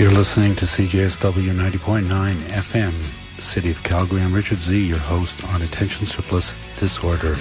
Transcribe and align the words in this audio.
You're 0.00 0.10
listening 0.12 0.54
to 0.56 0.64
CJSW 0.64 1.52
90.9 1.52 2.06
FM, 2.06 2.90
City 3.38 3.70
of 3.70 3.82
Calgary. 3.82 4.22
I'm 4.22 4.32
Richard 4.32 4.56
Z., 4.56 4.82
your 4.82 4.96
host 4.96 5.44
on 5.52 5.60
Attention 5.60 6.06
Surplus 6.06 6.54
Disorder. 6.80 7.36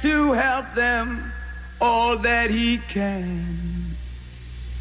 To 0.00 0.32
help 0.32 0.72
them 0.74 1.32
all 1.80 2.16
that 2.18 2.50
he 2.50 2.78
can. 2.88 3.44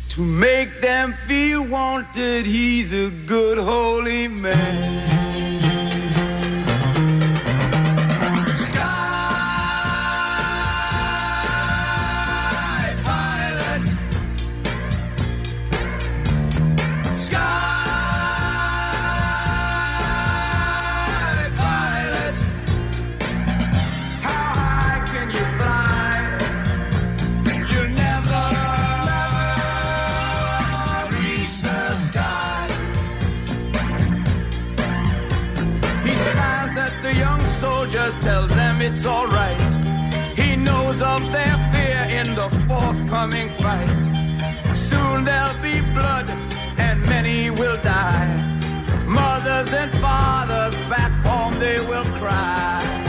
To 0.10 0.22
make 0.22 0.82
them 0.82 1.14
feel 1.14 1.64
wanted, 1.64 2.46
he's 2.46 2.94
a 2.94 3.10
good 3.28 3.58
holy 3.58 4.28
man. 4.28 5.17
It's 38.88 39.06
alright. 39.06 39.60
He 40.36 40.56
knows 40.56 41.02
of 41.02 41.22
their 41.34 41.58
fear 41.72 42.02
in 42.20 42.28
the 42.36 42.50
forthcoming 42.68 43.50
fight. 43.62 43.90
Soon 44.76 45.26
there'll 45.26 45.62
be 45.62 45.82
blood 45.94 46.30
and 46.78 47.02
many 47.06 47.50
will 47.50 47.78
die. 47.84 48.28
Mothers 49.06 49.74
and 49.74 49.92
fathers 50.00 50.80
back 50.90 51.12
home 51.26 51.60
they 51.60 51.80
will 51.88 52.06
cry. 52.18 53.07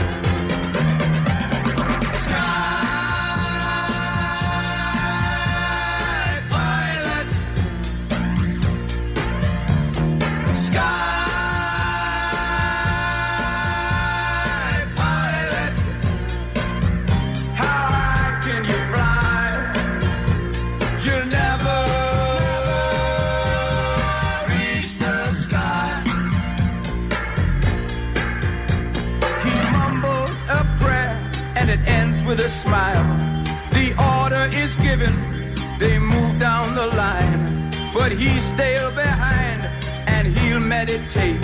They 35.79 35.97
move 35.97 36.37
down 36.37 36.75
the 36.75 36.87
line. 36.87 37.71
But 37.93 38.11
he's 38.11 38.43
still 38.43 38.91
behind 38.91 39.61
and 40.07 40.27
he'll 40.27 40.59
meditate. 40.59 41.41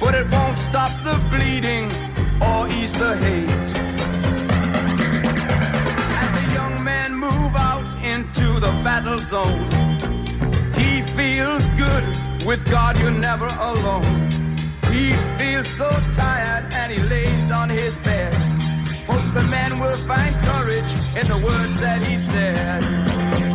But 0.00 0.14
it 0.14 0.28
won't 0.30 0.58
stop 0.58 0.90
the 1.04 1.16
bleeding 1.30 1.84
or 2.42 2.68
ease 2.68 2.92
the 2.98 3.16
hate. 3.16 3.66
As 6.22 6.30
the 6.38 6.52
young 6.52 6.82
men 6.82 7.14
move 7.14 7.54
out 7.56 7.86
into 8.02 8.60
the 8.60 8.72
battle 8.82 9.18
zone, 9.18 9.62
he 10.74 11.02
feels 11.16 11.64
good. 11.84 12.04
With 12.44 12.68
God, 12.68 12.98
you're 12.98 13.12
never 13.12 13.46
alone. 13.60 14.28
He 14.90 15.12
feels 15.38 15.68
so 15.68 15.88
tired 16.16 16.64
and 16.74 16.92
he 16.92 16.98
lays 17.08 17.50
on 17.52 17.70
his 17.70 17.96
bed 17.98 18.34
hopes 19.06 19.30
the 19.32 19.42
man 19.50 19.78
will 19.78 19.96
find 20.08 20.34
courage 20.50 20.92
in 21.20 21.26
the 21.28 21.40
words 21.44 21.80
that 21.80 22.00
he 22.02 22.18
said. 22.18 23.51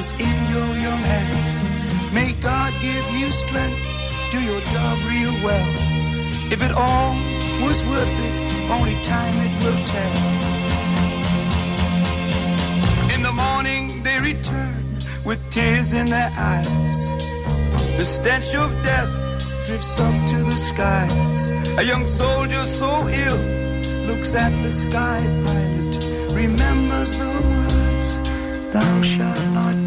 is 0.00 0.12
in 0.12 0.38
your 0.54 0.70
young 0.86 1.02
hands. 1.14 1.56
May 2.18 2.32
God 2.48 2.72
give 2.80 3.06
you 3.20 3.28
strength, 3.44 3.82
do 4.32 4.38
your 4.50 4.62
job 4.74 4.96
real 5.12 5.34
well. 5.46 5.70
If 6.54 6.60
it 6.68 6.72
all 6.86 7.12
was 7.66 7.78
worth 7.92 8.16
it, 8.28 8.34
only 8.76 8.96
time 9.14 9.34
it 9.46 9.54
will 9.62 9.80
tell. 9.94 10.16
In 13.14 13.20
the 13.28 13.34
morning 13.44 14.02
they 14.06 14.18
return 14.32 14.82
with 15.28 15.40
tears 15.50 15.92
in 16.00 16.06
their 16.16 16.32
eyes. 16.54 16.98
The 17.98 18.06
stench 18.16 18.50
of 18.54 18.70
death 18.90 19.12
drifts 19.66 20.00
up 20.06 20.16
to 20.32 20.38
the 20.50 20.58
skies. 20.70 21.40
A 21.82 21.84
young 21.92 22.06
soldier 22.06 22.64
so 22.64 22.90
ill 23.24 23.42
looks 24.08 24.34
at 24.34 24.52
the 24.64 24.72
sky 24.72 25.20
pilot, 25.44 25.92
remembers 26.42 27.12
the 27.22 27.32
words, 27.52 28.08
Thou 28.72 29.02
shalt 29.02 29.46
not 29.58 29.79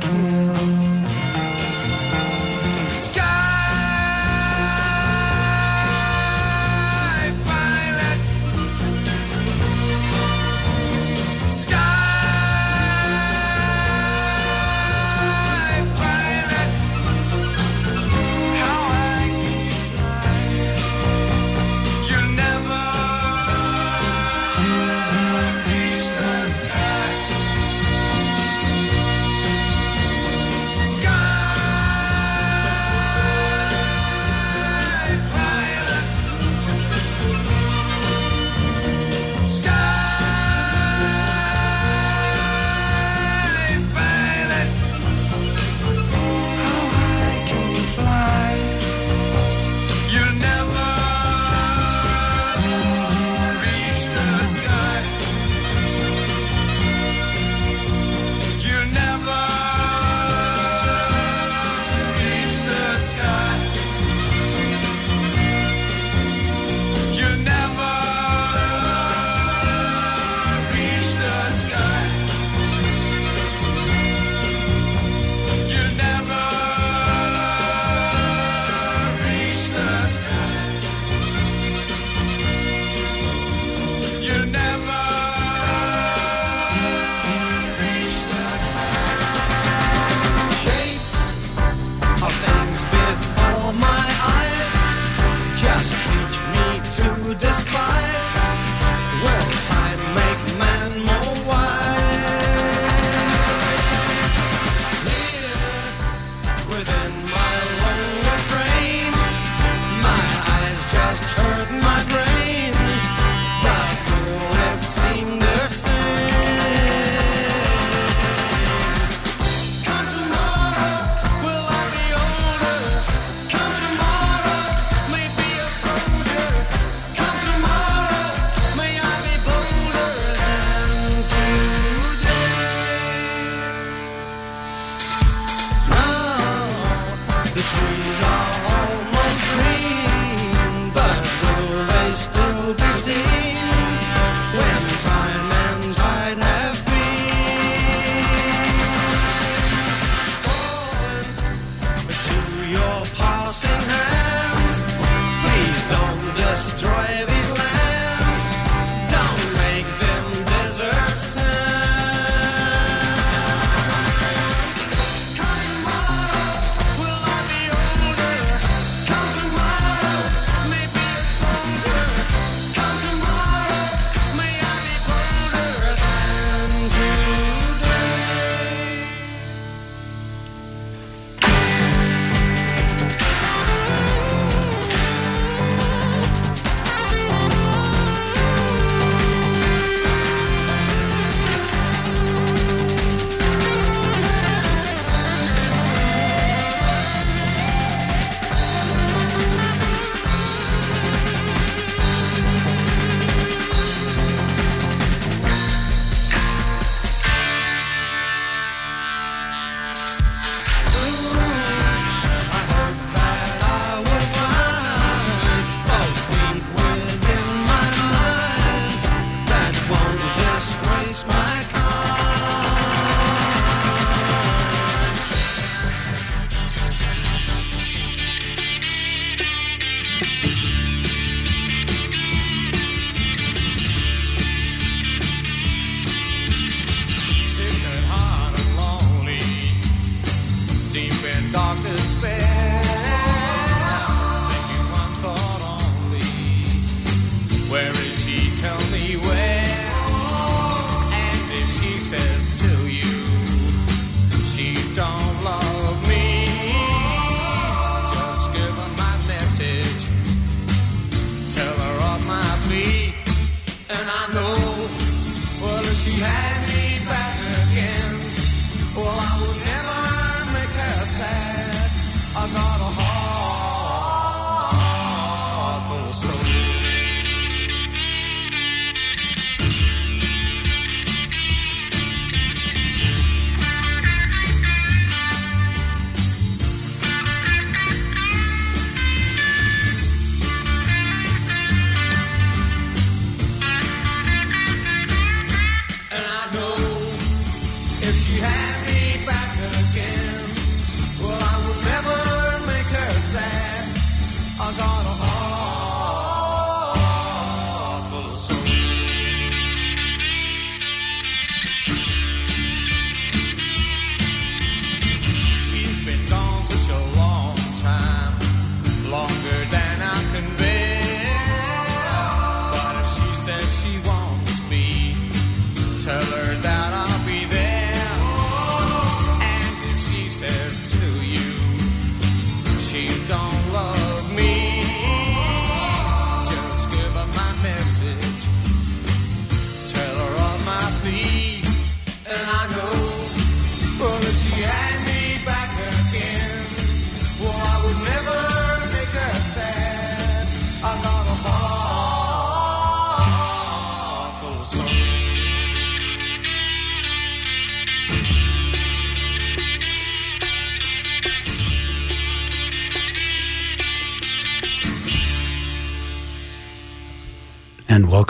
man. 266.24 266.63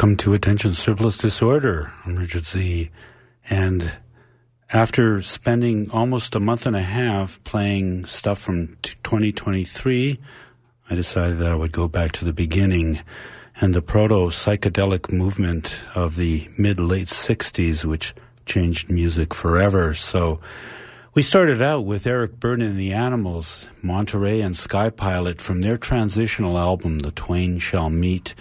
Welcome 0.03 0.17
to 0.17 0.33
Attention 0.33 0.73
Surplus 0.73 1.17
Disorder. 1.17 1.93
I'm 2.05 2.17
Richard 2.17 2.45
Z. 2.45 2.89
And 3.49 3.99
after 4.69 5.21
spending 5.21 5.89
almost 5.91 6.35
a 6.35 6.41
month 6.41 6.65
and 6.65 6.75
a 6.75 6.81
half 6.81 7.41
playing 7.45 8.03
stuff 8.03 8.37
from 8.37 8.75
2023, 8.81 10.19
I 10.89 10.95
decided 10.95 11.37
that 11.37 11.53
I 11.53 11.55
would 11.55 11.71
go 11.71 11.87
back 11.87 12.11
to 12.13 12.25
the 12.25 12.33
beginning 12.33 12.99
and 13.61 13.73
the 13.73 13.81
proto 13.81 14.27
psychedelic 14.27 15.09
movement 15.09 15.81
of 15.95 16.17
the 16.17 16.49
mid 16.57 16.81
late 16.81 17.07
60s, 17.07 17.85
which 17.85 18.13
changed 18.45 18.91
music 18.91 19.33
forever. 19.33 19.93
So 19.93 20.41
we 21.13 21.21
started 21.21 21.61
out 21.61 21.85
with 21.85 22.05
Eric 22.05 22.41
Burdon 22.41 22.65
and 22.65 22.77
the 22.77 22.91
Animals, 22.91 23.67
Monterey 23.81 24.41
and 24.41 24.57
Sky 24.57 24.89
Pilot 24.89 25.39
from 25.39 25.61
their 25.61 25.77
transitional 25.77 26.57
album, 26.57 26.99
The 26.99 27.11
Twain 27.11 27.57
Shall 27.57 27.89
Meet. 27.89 28.35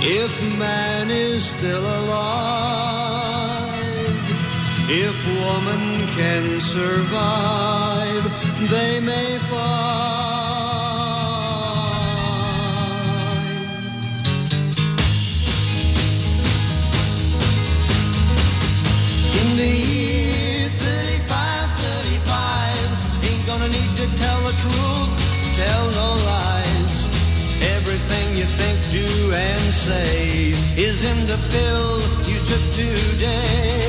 if 0.02 0.58
man 0.58 1.10
is 1.10 1.44
still 1.44 1.84
alive, 1.84 3.04
if 4.90 5.26
woman 5.40 6.06
can 6.16 6.60
survive, 6.60 8.24
they 8.70 9.00
may 9.00 9.38
say 29.84 30.54
is 30.78 31.04
in 31.04 31.26
the 31.26 31.36
pill 31.50 32.00
you 32.26 32.38
took 32.48 32.64
today. 32.74 33.83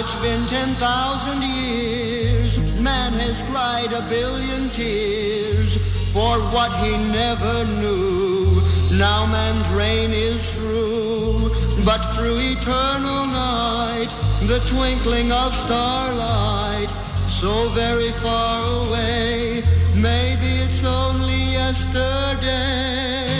It's 0.00 0.14
been 0.22 0.46
10,000 0.46 1.42
years. 1.42 2.58
Man 2.80 3.12
has 3.12 3.36
cried 3.50 3.92
a 3.92 4.00
billion 4.08 4.70
tears 4.70 5.76
for 6.14 6.38
what 6.54 6.72
he 6.82 6.96
never 6.96 7.66
knew. 7.80 8.62
Now 8.96 9.26
man's 9.26 9.68
reign 9.68 10.12
is 10.12 10.42
through, 10.52 11.50
but 11.84 12.00
through 12.14 12.38
eternal 12.56 13.26
night, 13.26 14.08
the 14.44 14.60
twinkling 14.72 15.32
of 15.32 15.54
starlight, 15.54 16.88
so 17.28 17.68
very 17.68 18.12
far 18.24 18.86
away, 18.86 19.62
maybe 19.94 20.50
it's 20.64 20.82
only 20.82 21.52
yesterday. 21.60 23.39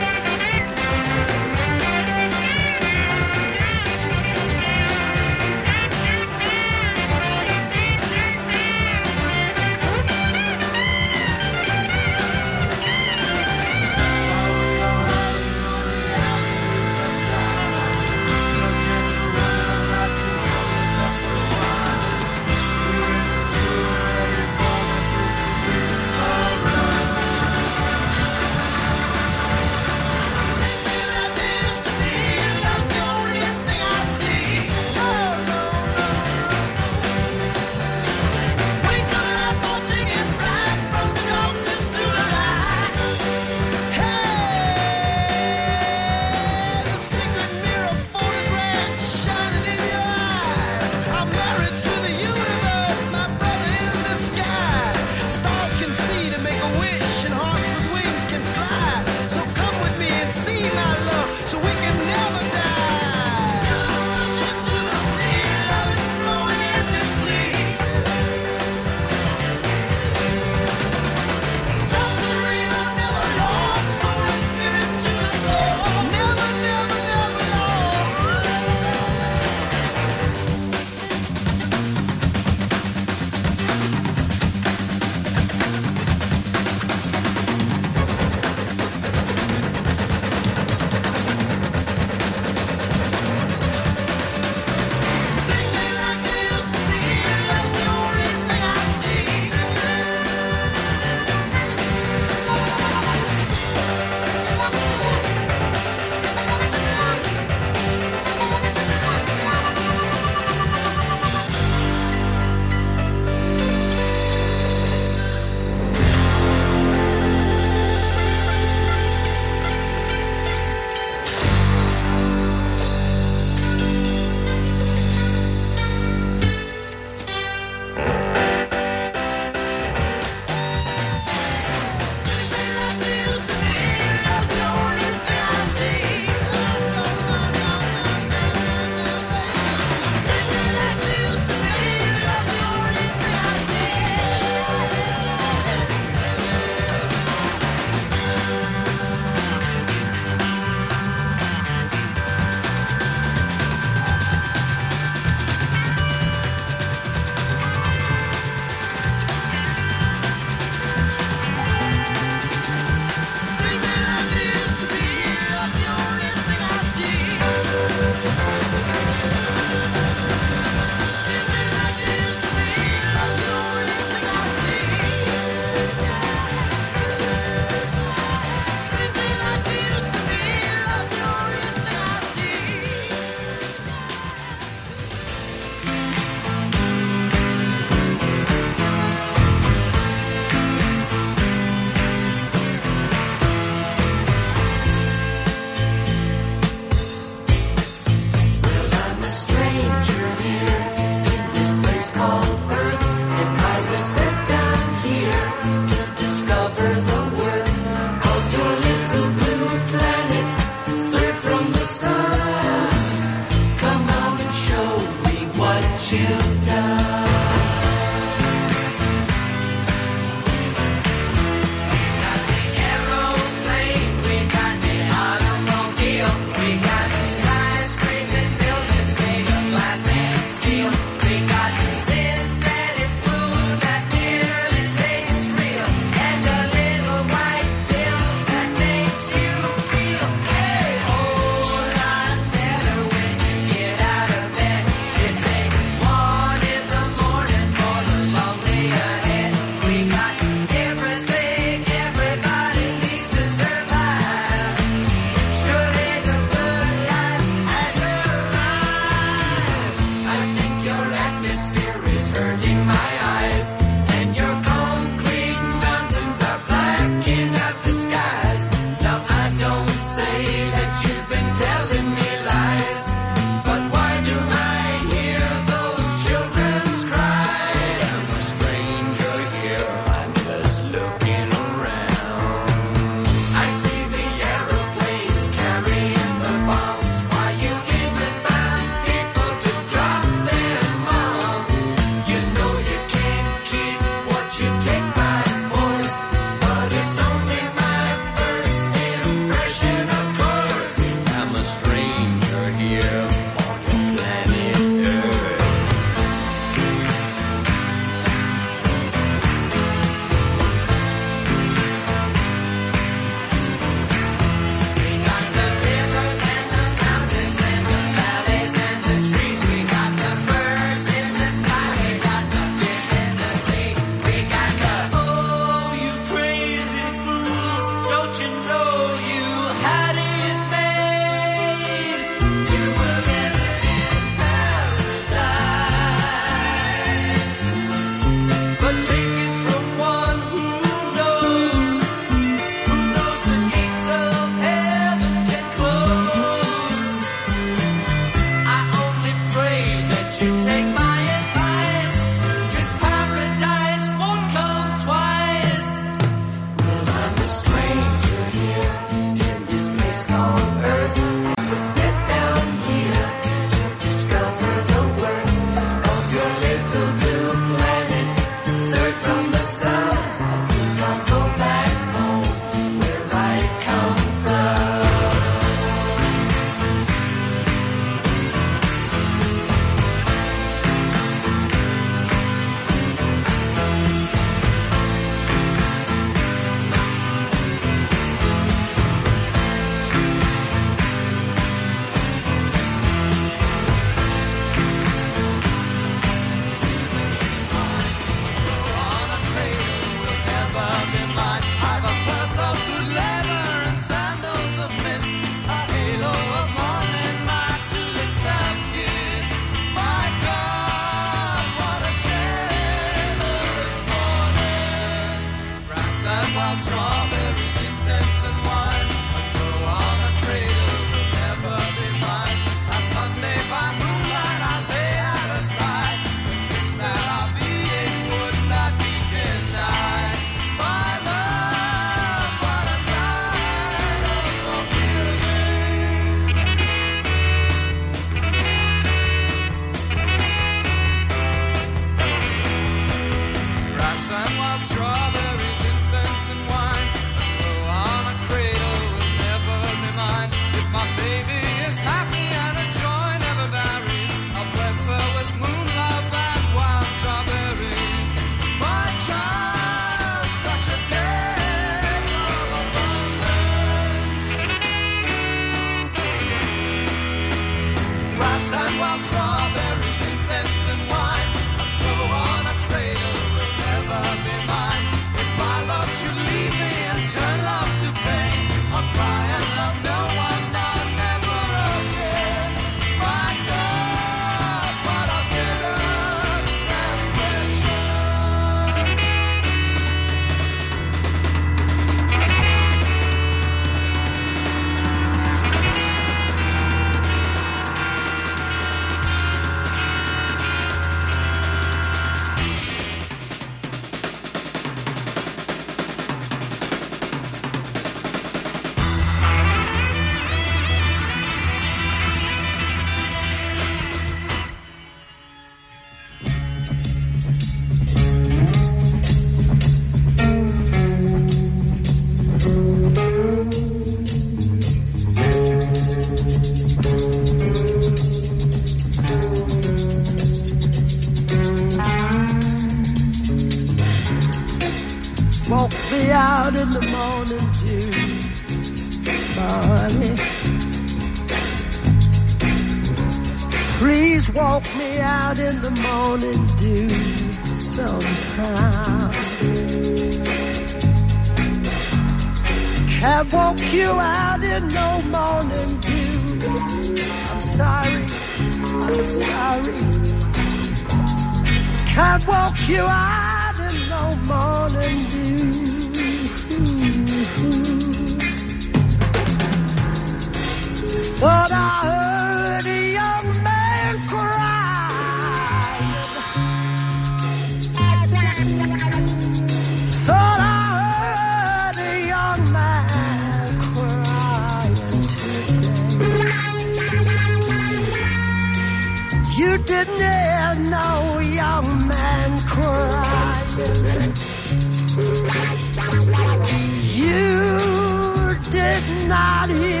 Did 599.31 600.00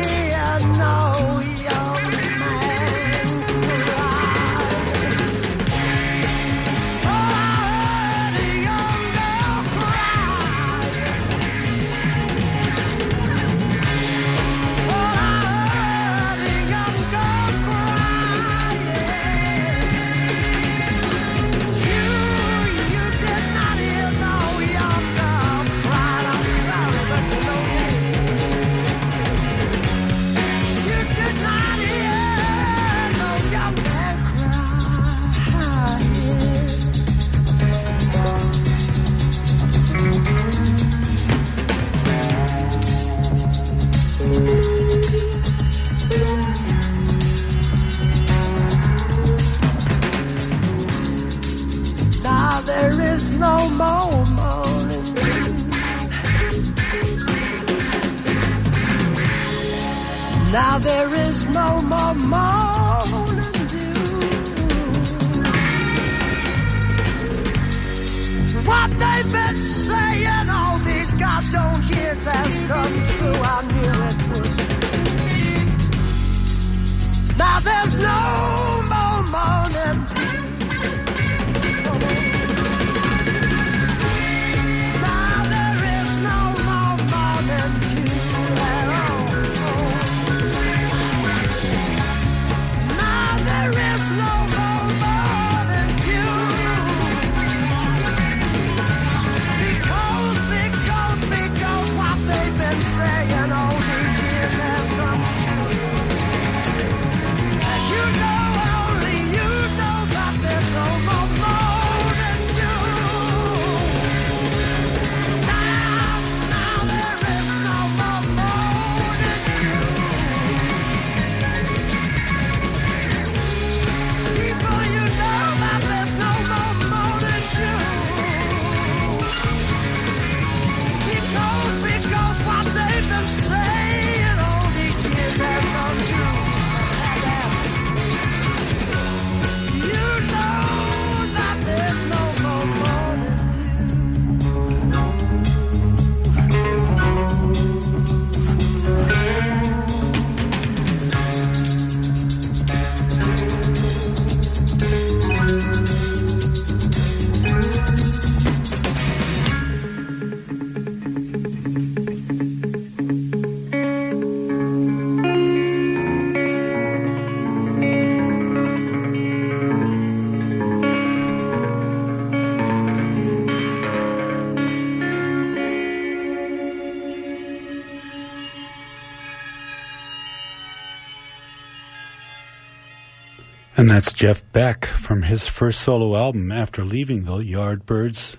that's 183.91 184.13
Jeff 184.13 184.41
Beck 184.53 184.85
from 184.85 185.23
his 185.23 185.49
first 185.49 185.81
solo 185.81 186.15
album 186.15 186.49
after 186.49 186.85
leaving 186.85 187.25
the 187.25 187.39
Yardbirds. 187.39 188.37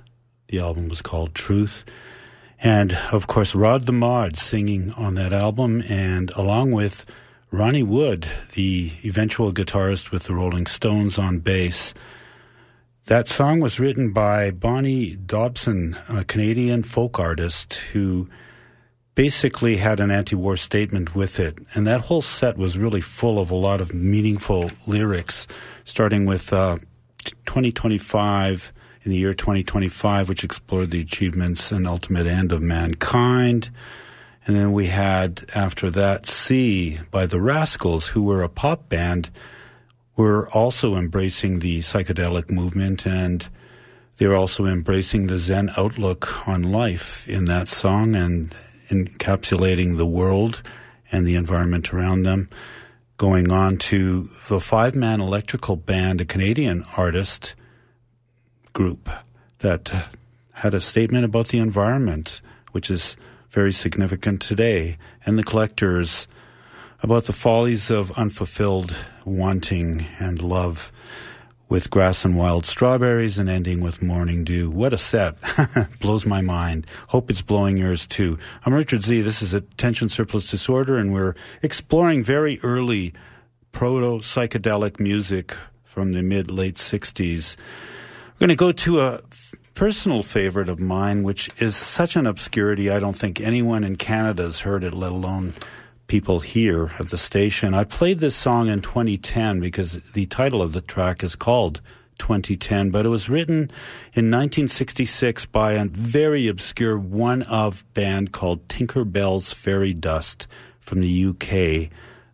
The 0.49 0.59
album 0.59 0.89
was 0.89 1.03
called 1.03 1.35
Truth. 1.35 1.85
And 2.63 2.97
of 3.13 3.27
course, 3.27 3.55
Rod 3.55 3.85
the 3.85 3.93
Mod 3.93 4.39
singing 4.39 4.93
on 4.93 5.15
that 5.17 5.35
album, 5.35 5.83
and 5.87 6.31
along 6.37 6.73
with 6.73 7.05
Ronnie 7.51 7.83
Wood, 7.83 8.27
the 8.55 8.93
eventual 9.05 9.53
guitarist 9.53 10.11
with 10.11 10.23
the 10.23 10.35
Rolling 10.35 10.65
Stones 10.65 11.19
on 11.19 11.41
bass. 11.41 11.93
That 13.05 13.29
song 13.29 13.61
was 13.61 13.79
written 13.79 14.11
by 14.11 14.53
Bonnie 14.53 15.17
Dobson, 15.17 15.99
a 16.09 16.25
Canadian 16.25 16.83
folk 16.83 17.21
artist 17.21 17.75
who 17.93 18.27
basically 19.15 19.77
had 19.77 20.01
an 20.01 20.11
anti 20.11 20.37
war 20.37 20.57
statement 20.57 21.15
with 21.15 21.39
it. 21.39 21.59
And 21.75 21.87
that 21.87 22.03
whole 22.03 22.23
set 22.23 22.57
was 22.57 22.79
really 22.79 23.01
full 23.01 23.39
of 23.39 23.51
a 23.51 23.55
lot 23.55 23.81
of 23.81 23.95
meaningful 23.95 24.71
lyrics, 24.87 25.47
starting 25.85 26.27
with 26.27 26.53
uh, 26.53 26.79
2025, 27.47 28.73
in 29.05 29.11
the 29.11 29.17
year 29.17 29.35
2025, 29.35 30.29
which 30.29 30.45
explored 30.45 30.91
the 30.91 31.01
achievements 31.01 31.73
and 31.73 31.87
ultimate 31.87 32.27
end 32.27 32.53
of 32.53 32.63
mankind. 32.63 33.71
And 34.47 34.57
then 34.57 34.73
we 34.73 34.87
had, 34.87 35.45
after 35.55 35.91
that, 35.91 36.27
See 36.27 36.99
by 37.11 37.27
the 37.27 37.41
Rascals, 37.41 38.09
who 38.09 38.23
were 38.23 38.43
a 38.43 38.49
pop 38.49 38.89
band, 38.89 39.31
were 40.17 40.49
also 40.51 40.97
embracing 40.97 41.61
the 41.61 41.81
psychedelic 41.81 42.51
movement 42.51 43.07
and 43.07 43.49
they're 44.19 44.35
also 44.35 44.67
embracing 44.67 45.27
the 45.27 45.39
Zen 45.39 45.73
outlook 45.77 46.47
on 46.47 46.63
life 46.63 47.27
in 47.29 47.47
that 47.47 47.67
song 47.67 48.15
and 48.15 48.55
encapsulating 48.93 49.97
the 49.97 50.07
world 50.07 50.63
and 51.11 51.27
the 51.27 51.35
environment 51.35 51.93
around 51.93 52.23
them. 52.25 52.49
going 53.19 53.51
on 53.53 53.77
to 53.77 54.29
the 54.49 54.59
five 54.59 54.95
man 54.97 55.21
electrical 55.21 55.77
band, 55.77 56.21
a 56.21 56.25
Canadian 56.25 56.85
artist 56.97 57.55
group 58.73 59.09
that 59.59 60.09
had 60.55 60.75
a 60.75 60.81
statement 60.81 61.25
about 61.25 61.49
the 61.49 61.59
environment, 61.59 62.41
which 62.73 62.91
is 62.91 63.17
very 63.51 63.73
significant 63.73 64.41
today, 64.43 64.97
and 65.25 65.39
the 65.39 65.45
collectors 65.45 66.27
about 67.01 67.27
the 67.27 67.33
follies 67.33 67.91
of 67.91 68.11
unfulfilled 68.19 68.97
wanting 69.25 70.07
and 70.19 70.43
love 70.43 70.91
with 71.73 71.89
grass 71.89 72.23
and 72.23 72.37
wild 72.37 72.67
strawberries 72.67 73.39
and 73.39 73.49
ending 73.49 73.81
with 73.81 74.03
morning 74.03 74.45
dew. 74.45 74.69
What 74.69 74.93
a 74.93 74.99
set. 74.99 75.37
Blows 76.01 76.27
my 76.27 76.43
mind. 76.43 76.87
Hope 77.09 77.31
it's 77.31 77.41
blowing 77.41 77.79
yours 77.79 78.07
too. 78.07 78.39
I'm 78.67 78.75
Richard 78.75 79.03
Z. 79.03 79.23
This 79.23 79.41
is 79.41 79.55
Attention 79.55 80.11
Surplus 80.11 80.51
Disorder, 80.51 80.99
and 80.99 81.15
we're 81.15 81.35
exploring 81.63 82.23
very 82.23 82.61
early 82.63 83.15
proto 83.73 84.19
psychedelic 84.19 85.01
music 85.01 85.57
from 85.83 86.13
the 86.13 86.23
mid 86.23 86.51
late 86.51 86.75
60s. 86.75 87.57
We're 88.35 88.49
going 88.49 88.49
to 88.51 88.55
go 88.55 88.73
to 88.73 89.01
a 89.01 89.23
personal 89.73 90.23
favorite 90.23 90.69
of 90.69 90.79
mine, 90.79 91.23
which 91.23 91.49
is 91.57 91.75
such 91.75 92.17
an 92.17 92.27
obscurity, 92.27 92.91
I 92.91 93.01
don't 93.01 93.17
think 93.17 93.41
anyone 93.41 93.83
in 93.83 93.97
Canada 93.97 94.43
has 94.43 94.61
heard 94.61 94.85
it, 94.85 94.93
let 94.93 95.13
alone 95.13 95.55
people 96.13 96.41
here 96.41 96.91
at 96.99 97.09
the 97.09 97.17
station. 97.17 97.73
I 97.73 97.85
played 97.85 98.19
this 98.19 98.37
song 98.37 98.69
in 98.69 98.83
2010 98.83 99.61
because 99.61 99.99
the 100.13 100.27
title 100.27 100.61
of 100.61 100.75
the 100.75 100.83
track 100.83 101.25
is 101.25 101.35
called 101.35 101.81
2010, 102.19 102.91
but 102.91 103.07
it 103.07 103.09
was 103.09 103.31
written 103.31 103.71
in 104.13 104.31
1966 104.31 105.47
by 105.47 105.73
a 105.73 105.87
very 105.87 106.49
obscure 106.49 106.99
one 106.99 107.41
of 107.45 107.83
band 107.95 108.31
called 108.31 108.69
Tinker 108.69 109.07
Bell's 109.07 109.55
Fairy 109.55 109.95
Dust 109.95 110.47
from 110.81 111.01
the 111.01 111.25
UK. 111.29 111.91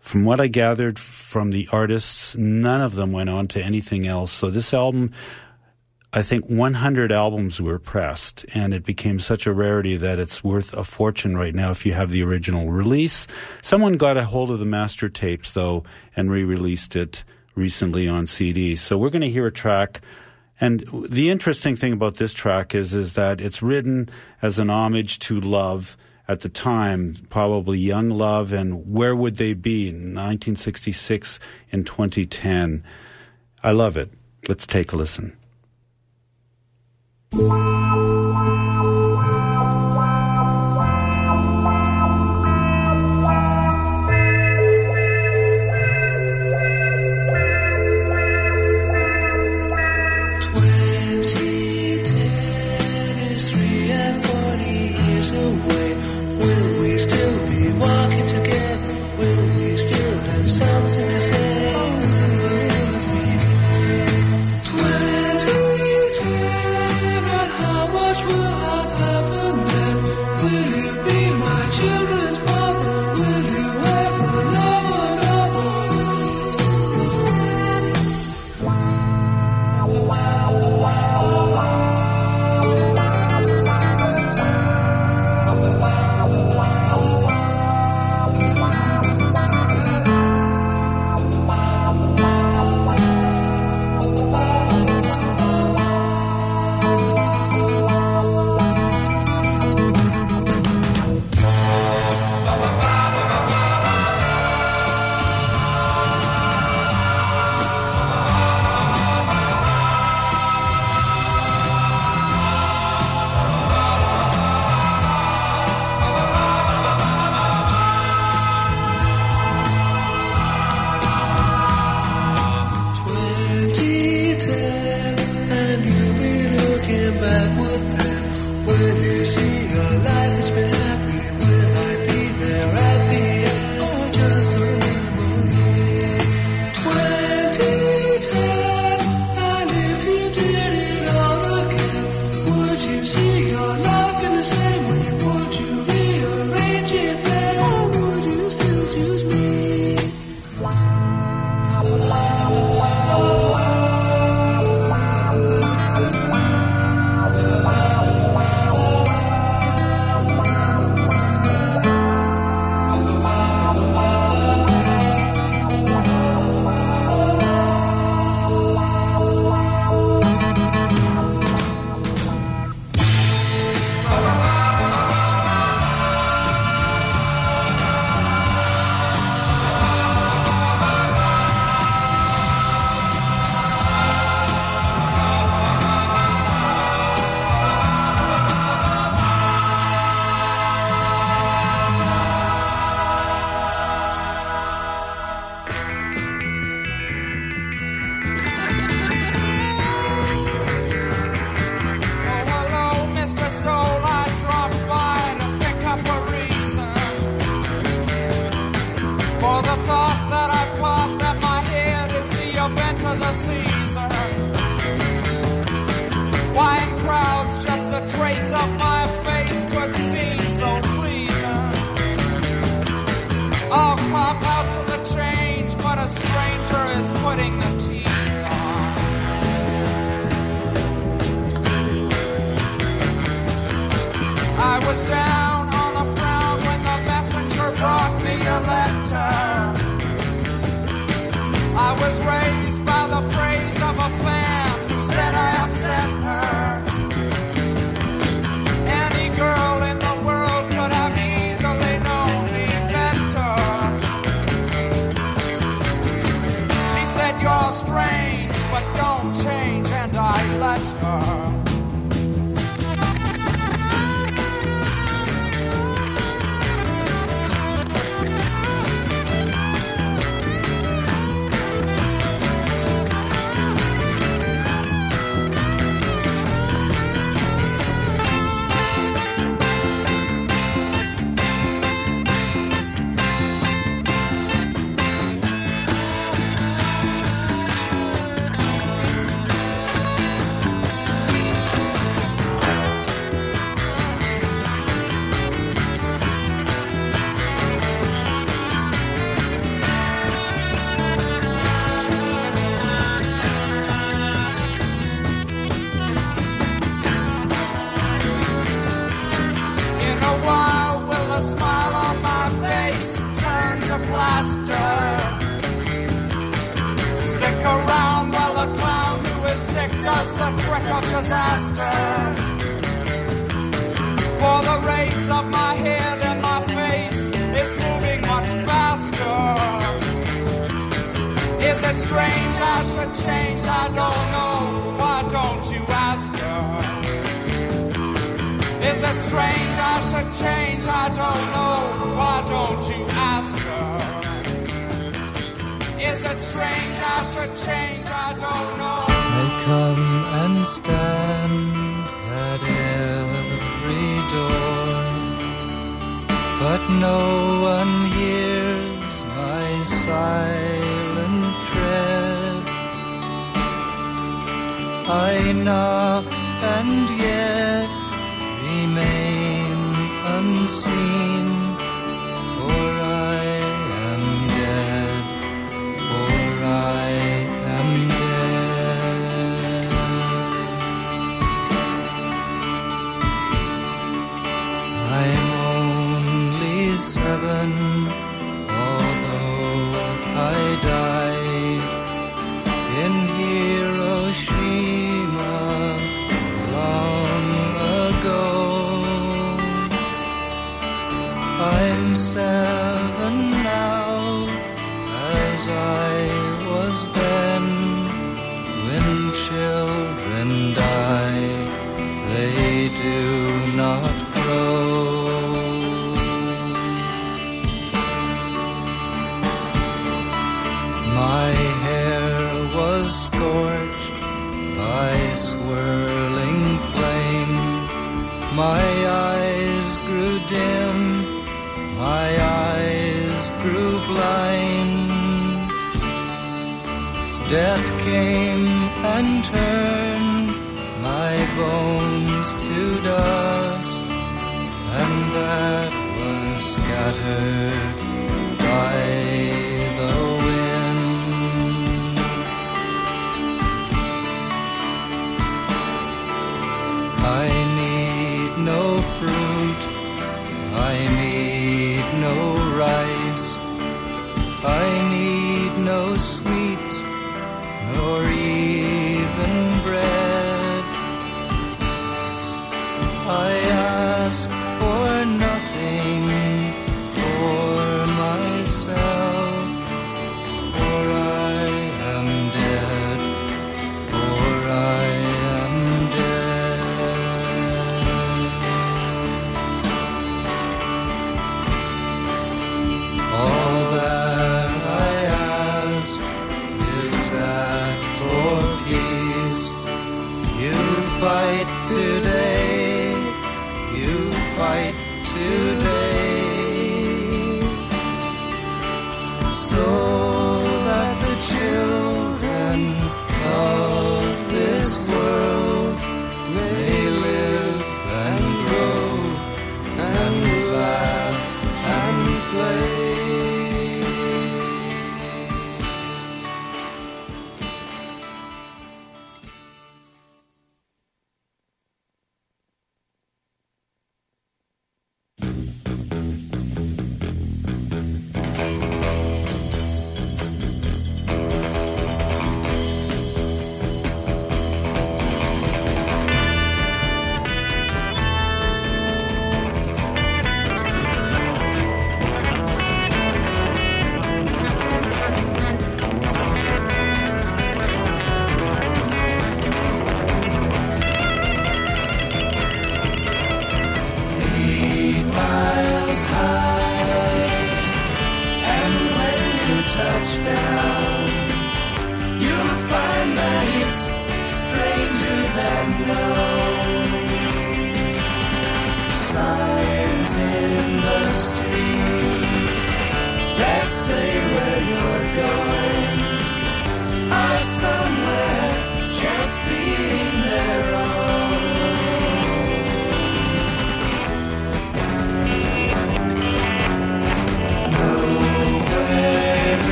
From 0.00 0.24
what 0.24 0.40
I 0.40 0.48
gathered 0.48 0.98
from 0.98 1.52
the 1.52 1.68
artists, 1.70 2.34
none 2.34 2.80
of 2.80 2.96
them 2.96 3.12
went 3.12 3.30
on 3.30 3.46
to 3.48 3.62
anything 3.62 4.04
else. 4.04 4.32
So 4.32 4.50
this 4.50 4.74
album 4.74 5.12
I 6.12 6.22
think 6.22 6.46
100 6.46 7.12
albums 7.12 7.60
were 7.60 7.78
pressed, 7.78 8.44
and 8.52 8.74
it 8.74 8.84
became 8.84 9.20
such 9.20 9.46
a 9.46 9.52
rarity 9.52 9.96
that 9.96 10.18
it's 10.18 10.42
worth 10.42 10.74
a 10.74 10.82
fortune 10.82 11.36
right 11.36 11.54
now 11.54 11.70
if 11.70 11.86
you 11.86 11.92
have 11.92 12.10
the 12.10 12.24
original 12.24 12.72
release. 12.72 13.28
Someone 13.62 13.92
got 13.92 14.16
a 14.16 14.24
hold 14.24 14.50
of 14.50 14.58
the 14.58 14.64
master 14.64 15.08
tapes, 15.08 15.52
though, 15.52 15.84
and 16.16 16.28
re 16.28 16.42
released 16.42 16.96
it 16.96 17.22
recently 17.54 18.08
on 18.08 18.26
CD. 18.26 18.74
So 18.74 18.98
we're 18.98 19.10
going 19.10 19.22
to 19.22 19.30
hear 19.30 19.46
a 19.46 19.52
track. 19.52 20.00
And 20.60 20.84
the 21.08 21.30
interesting 21.30 21.76
thing 21.76 21.92
about 21.92 22.16
this 22.16 22.34
track 22.34 22.74
is, 22.74 22.92
is 22.92 23.14
that 23.14 23.40
it's 23.40 23.62
written 23.62 24.08
as 24.42 24.58
an 24.58 24.68
homage 24.68 25.20
to 25.20 25.40
love 25.40 25.96
at 26.26 26.40
the 26.40 26.48
time, 26.48 27.16
probably 27.30 27.78
young 27.78 28.10
love, 28.10 28.52
and 28.52 28.90
where 28.90 29.14
would 29.14 29.36
they 29.36 29.54
be 29.54 29.88
in 29.88 30.14
1966 30.14 31.38
in 31.70 31.84
2010? 31.84 32.82
I 33.62 33.70
love 33.70 33.96
it. 33.96 34.10
Let's 34.48 34.66
take 34.66 34.92
a 34.92 34.96
listen. 34.96 35.36
thank 37.32 37.42
you 37.42 38.69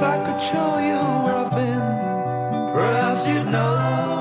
if 0.00 0.06
I 0.06 0.16
could 0.24 0.40
show 0.40 0.78
you 0.78 0.98
where 1.24 1.36
I've 1.36 1.50
been, 1.50 2.72
perhaps 2.72 3.28
you'd 3.28 3.52
know. 3.52 4.19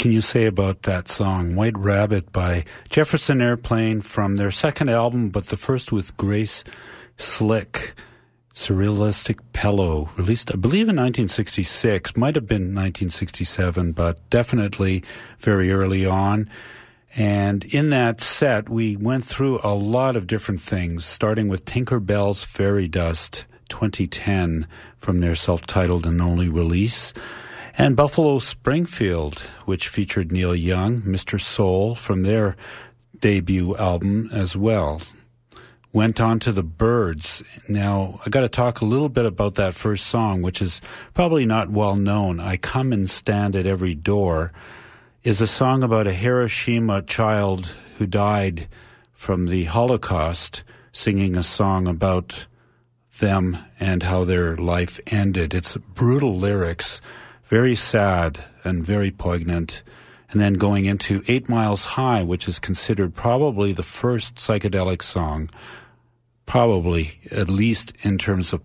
Can 0.00 0.12
you 0.12 0.22
say 0.22 0.46
about 0.46 0.84
that 0.84 1.08
song, 1.08 1.54
White 1.54 1.76
Rabbit 1.76 2.32
by 2.32 2.64
Jefferson 2.88 3.42
Airplane 3.42 4.00
from 4.00 4.36
their 4.36 4.50
second 4.50 4.88
album, 4.88 5.28
but 5.28 5.48
the 5.48 5.58
first 5.58 5.92
with 5.92 6.16
Grace 6.16 6.64
Slick, 7.18 7.92
Surrealistic 8.54 9.40
Pillow, 9.52 10.08
released, 10.16 10.50
I 10.50 10.56
believe, 10.56 10.88
in 10.88 10.96
1966, 10.96 12.16
might 12.16 12.34
have 12.34 12.46
been 12.46 12.74
1967, 12.74 13.92
but 13.92 14.18
definitely 14.30 15.04
very 15.38 15.70
early 15.70 16.06
on. 16.06 16.48
And 17.14 17.62
in 17.66 17.90
that 17.90 18.22
set, 18.22 18.70
we 18.70 18.96
went 18.96 19.26
through 19.26 19.60
a 19.62 19.74
lot 19.74 20.16
of 20.16 20.26
different 20.26 20.62
things, 20.62 21.04
starting 21.04 21.46
with 21.46 21.66
Tinkerbell's 21.66 22.42
Fairy 22.42 22.88
Dust 22.88 23.44
2010 23.68 24.66
from 24.96 25.18
their 25.18 25.34
self 25.34 25.66
titled 25.66 26.06
and 26.06 26.22
only 26.22 26.48
release. 26.48 27.12
And 27.76 27.96
Buffalo 27.96 28.38
Springfield, 28.38 29.40
which 29.64 29.88
featured 29.88 30.32
Neil 30.32 30.54
Young, 30.54 31.02
Mr. 31.02 31.40
Soul, 31.40 31.94
from 31.94 32.24
their 32.24 32.56
debut 33.18 33.76
album 33.76 34.28
as 34.32 34.56
well. 34.56 35.00
Went 35.92 36.20
on 36.20 36.38
to 36.40 36.52
the 36.52 36.62
Byrds. 36.62 37.42
Now, 37.68 38.20
I 38.24 38.30
got 38.30 38.42
to 38.42 38.48
talk 38.48 38.80
a 38.80 38.84
little 38.84 39.08
bit 39.08 39.26
about 39.26 39.56
that 39.56 39.74
first 39.74 40.06
song, 40.06 40.42
which 40.42 40.62
is 40.62 40.80
probably 41.14 41.44
not 41.44 41.70
well 41.70 41.96
known. 41.96 42.38
I 42.38 42.56
Come 42.56 42.92
and 42.92 43.10
Stand 43.10 43.56
at 43.56 43.66
Every 43.66 43.94
Door 43.94 44.52
is 45.22 45.40
a 45.40 45.46
song 45.46 45.82
about 45.82 46.06
a 46.06 46.12
Hiroshima 46.12 47.02
child 47.02 47.74
who 47.98 48.06
died 48.06 48.68
from 49.12 49.46
the 49.46 49.64
Holocaust, 49.64 50.62
singing 50.92 51.36
a 51.36 51.42
song 51.42 51.86
about 51.86 52.46
them 53.18 53.58
and 53.78 54.02
how 54.02 54.24
their 54.24 54.56
life 54.56 54.98
ended. 55.08 55.52
It's 55.54 55.76
brutal 55.76 56.36
lyrics 56.36 57.00
very 57.50 57.74
sad 57.74 58.42
and 58.64 58.86
very 58.86 59.10
poignant. 59.10 59.82
And 60.30 60.40
then 60.40 60.54
going 60.54 60.84
into 60.84 61.24
Eight 61.26 61.48
Miles 61.48 61.84
High, 61.84 62.22
which 62.22 62.46
is 62.46 62.60
considered 62.60 63.16
probably 63.16 63.72
the 63.72 63.82
first 63.82 64.36
psychedelic 64.36 65.02
song, 65.02 65.50
probably 66.46 67.20
at 67.32 67.48
least 67.48 67.92
in 68.02 68.16
terms 68.16 68.52
of 68.52 68.62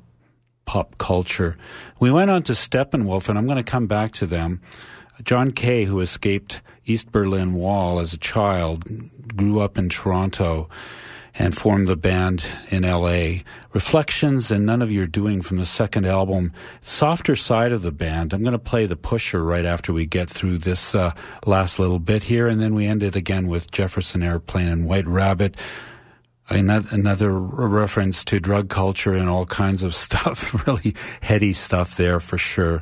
pop 0.66 1.00
culture. 1.00 1.58
We 2.00 2.12
went 2.12 2.30
on 2.30 2.44
to 2.44 2.54
Steppenwolf, 2.54 3.28
and 3.28 3.38
I'm 3.38 3.48
going 3.48 3.58
to 3.58 3.64
come 3.64 3.88
back 3.88 4.12
to 4.14 4.28
them. 4.28 4.62
John 5.24 5.52
Kay, 5.52 5.86
who 5.86 6.02
escaped 6.02 6.62
East 6.86 7.12
Berlin 7.12 7.54
Wall 7.54 8.00
as 8.00 8.14
a 8.14 8.20
child, 8.20 8.86
grew 9.36 9.60
up 9.60 9.80
in 9.80 9.90
Toronto 9.90 10.70
and 11.38 11.58
formed 11.58 11.88
the 11.88 11.96
band 11.96 12.48
in 12.70 12.84
LA. 12.84 13.42
Reflections 13.74 14.52
and 14.52 14.66
None 14.66 14.82
of 14.82 14.92
Your 14.92 15.06
Doing 15.06 15.42
from 15.42 15.58
the 15.58 15.66
second 15.66 16.06
album, 16.06 16.54
softer 16.82 17.36
side 17.36 17.72
of 17.72 17.82
the 17.82 17.92
band. 17.92 18.34
I'm 18.34 18.42
going 18.42 18.54
to 18.54 18.60
play 18.60 18.86
the 18.86 18.96
pusher 18.96 19.44
right 19.44 19.66
after 19.66 19.92
we 19.92 20.06
get 20.06 20.30
through 20.30 20.60
this 20.60 20.96
uh, 20.96 21.12
last 21.46 21.78
little 21.78 22.00
bit 22.00 22.24
here, 22.24 22.48
and 22.48 22.62
then 22.62 22.74
we 22.74 22.86
end 22.86 23.04
it 23.04 23.16
again 23.16 23.48
with 23.48 23.72
Jefferson 23.72 24.24
Airplane 24.24 24.70
and 24.70 24.88
White 24.88 25.08
Rabbit. 25.08 25.58
Another, 26.48 26.88
another 26.92 27.38
reference 27.38 28.24
to 28.26 28.40
drug 28.40 28.70
culture 28.70 29.14
and 29.14 29.28
all 29.28 29.46
kinds 29.46 29.84
of 29.84 29.94
stuff, 30.06 30.66
really 30.68 30.96
heady 31.22 31.54
stuff 31.54 31.98
there 31.98 32.20
for 32.20 32.38
sure. 32.38 32.82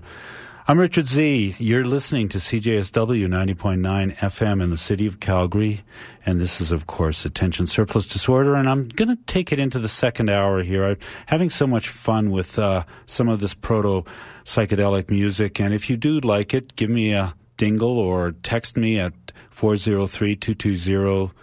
I'm 0.66 0.80
Richard 0.80 1.08
Z. 1.08 1.58
You're 1.60 1.84
listening 1.84 2.30
to 2.30 2.38
CJSW 2.38 3.28
90.9 3.28 4.16
FM 4.16 4.64
in 4.64 4.70
the 4.70 4.78
city 4.78 5.06
of 5.06 5.20
Calgary. 5.20 5.82
And 6.26 6.39
this 6.39 6.61
is, 6.61 6.71
of 6.71 6.88
course, 6.88 7.26
Attention 7.26 7.67
Surplus 7.67 8.07
Disorder. 8.07 8.55
And 8.55 8.69
I'm 8.69 8.88
going 8.88 9.09
to 9.09 9.21
take 9.26 9.51
it 9.51 9.59
into 9.59 9.80
the 9.80 9.89
second 9.89 10.30
hour 10.30 10.63
here. 10.63 10.86
I'm 10.86 10.97
having 11.26 11.49
so 11.49 11.67
much 11.67 11.89
fun 11.89 12.32
with 12.32 12.57
uh, 12.57 12.86
some 13.05 13.28
of 13.28 13.41
this 13.41 13.53
proto 13.53 14.09
psychedelic 14.45 15.09
music. 15.09 15.59
And 15.59 15.74
if 15.74 15.89
you 15.89 15.97
do 15.97 16.19
like 16.21 16.53
it, 16.53 16.76
give 16.76 16.89
me 16.89 17.11
a 17.11 17.36
dingle 17.57 17.99
or 17.99 18.32
text 18.43 18.78
me 18.78 18.99
at 18.99 19.13
403 19.49 20.36
220 20.36 21.34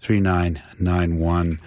3991. 0.00 1.60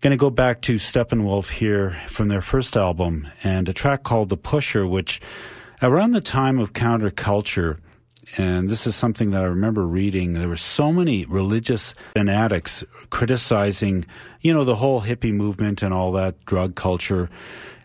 Going 0.00 0.10
to 0.10 0.16
go 0.16 0.30
back 0.30 0.60
to 0.62 0.76
Steppenwolf 0.76 1.50
here 1.50 1.96
from 2.08 2.28
their 2.28 2.40
first 2.40 2.76
album 2.76 3.26
and 3.42 3.68
a 3.68 3.72
track 3.72 4.02
called 4.02 4.28
The 4.28 4.36
Pusher, 4.36 4.86
which 4.86 5.20
around 5.82 6.12
the 6.12 6.20
time 6.20 6.58
of 6.58 6.72
counterculture, 6.72 7.78
and 8.36 8.68
this 8.68 8.86
is 8.86 8.96
something 8.96 9.30
that 9.30 9.42
I 9.42 9.46
remember 9.46 9.86
reading, 9.86 10.34
there 10.34 10.48
were 10.48 10.56
so 10.56 10.92
many 10.92 11.24
religious 11.26 11.94
fanatics 12.14 12.84
criticizing, 13.10 14.04
you 14.40 14.52
know, 14.52 14.64
the 14.64 14.76
whole 14.76 15.02
hippie 15.02 15.32
movement 15.32 15.82
and 15.82 15.94
all 15.94 16.12
that 16.12 16.44
drug 16.44 16.74
culture. 16.74 17.28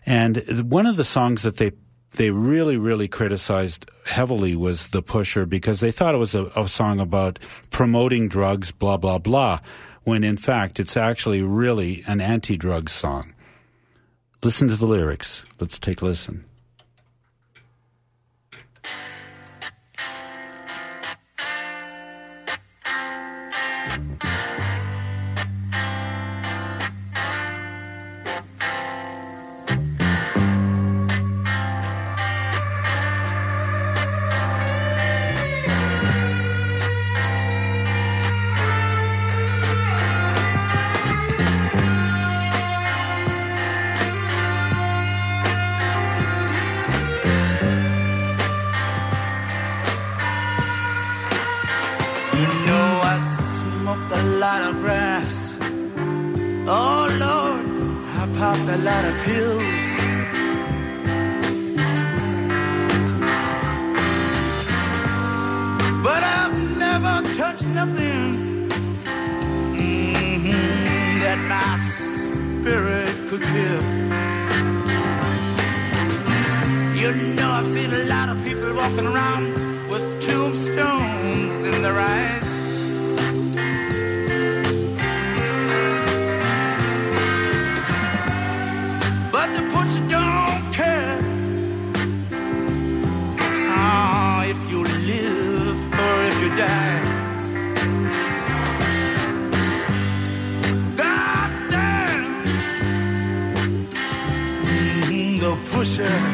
And 0.04 0.70
one 0.70 0.86
of 0.86 0.96
the 0.96 1.04
songs 1.04 1.42
that 1.42 1.58
they 1.58 1.72
they 2.14 2.30
really, 2.30 2.76
really 2.76 3.08
criticized 3.08 3.90
heavily 4.04 4.54
was 4.54 4.88
The 4.88 5.02
Pusher 5.02 5.46
because 5.46 5.80
they 5.80 5.90
thought 5.90 6.14
it 6.14 6.18
was 6.18 6.34
a, 6.34 6.52
a 6.54 6.68
song 6.68 7.00
about 7.00 7.38
promoting 7.70 8.28
drugs, 8.28 8.70
blah, 8.70 8.98
blah, 8.98 9.16
blah, 9.16 9.60
when 10.04 10.22
in 10.22 10.36
fact 10.36 10.78
it's 10.78 10.94
actually 10.94 11.40
really 11.40 12.04
an 12.06 12.20
anti 12.20 12.58
drug 12.58 12.90
song. 12.90 13.34
Listen 14.42 14.68
to 14.68 14.76
the 14.76 14.86
lyrics. 14.86 15.44
Let's 15.58 15.78
take 15.78 16.02
a 16.02 16.04
listen. 16.04 16.44
A 58.72 58.78
lot 58.78 59.04
of 59.04 59.14
pills. 59.24 59.88
But 66.02 66.22
I've 66.38 66.56
never 66.78 67.14
touched 67.36 67.66
nothing 67.80 68.70
mhm, 69.76 71.20
that 71.22 71.38
my 71.52 71.70
spirit 71.98 73.14
could 73.28 73.42
kill. 73.52 73.82
You 77.00 77.10
know 77.36 77.50
I've 77.58 77.70
seen 77.74 77.92
a 77.92 78.04
lot 78.14 78.30
of 78.30 78.42
people 78.42 78.74
walking 78.74 79.06
around 79.06 79.44
with 79.90 80.04
tombstones 80.26 81.64
in 81.64 81.82
their 81.82 81.98
eyes. 82.00 82.41
The 105.96 106.31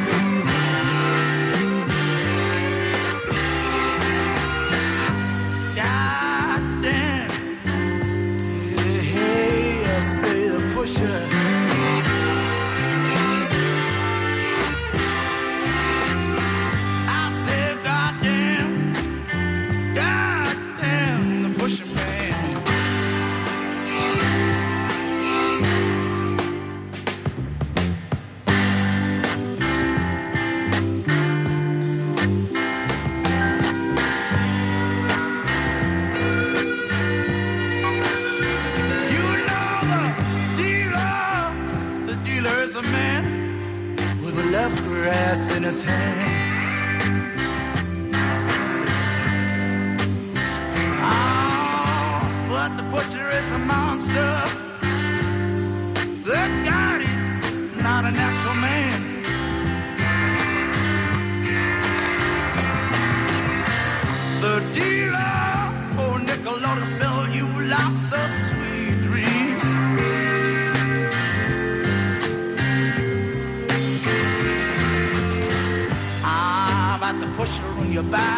his 45.68 45.82
hand. 45.82 46.17
Pusher 78.02 78.37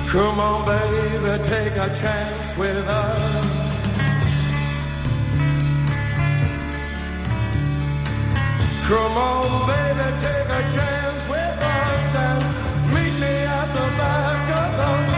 Come 0.10 0.40
on, 0.40 0.66
baby, 0.66 1.44
take 1.44 1.74
a 1.74 1.88
chance 1.94 2.58
with 2.58 2.88
us. 2.88 3.70
Come 8.88 9.18
on, 9.18 9.68
baby, 9.68 10.08
take 10.18 10.50
a 10.50 10.64
chance 10.74 11.30
with 11.30 11.62
us 11.62 12.16
and 12.16 12.42
meet 12.96 13.14
me 13.22 13.36
at 13.46 13.68
the 13.68 13.88
back 14.00 14.50
of 14.58 14.70
the 14.80 15.09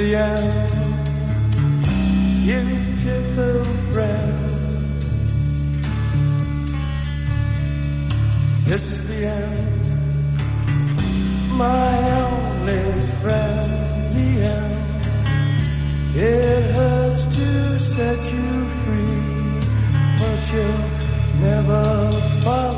the 0.00 0.16
end, 0.16 0.70
beautiful 2.46 3.64
friend. 3.92 4.32
This 8.70 8.84
is 8.92 9.00
the 9.10 9.20
end, 9.26 9.82
my 11.58 11.92
only 12.24 12.84
friend. 13.20 13.68
The 14.16 14.30
end. 14.56 14.76
It 16.16 16.62
hurts 16.76 17.24
to 17.36 17.78
set 17.78 18.20
you 18.32 18.48
free, 18.80 19.20
but 20.18 20.40
you'll 20.50 20.82
never 21.46 21.84
follow 22.42 22.69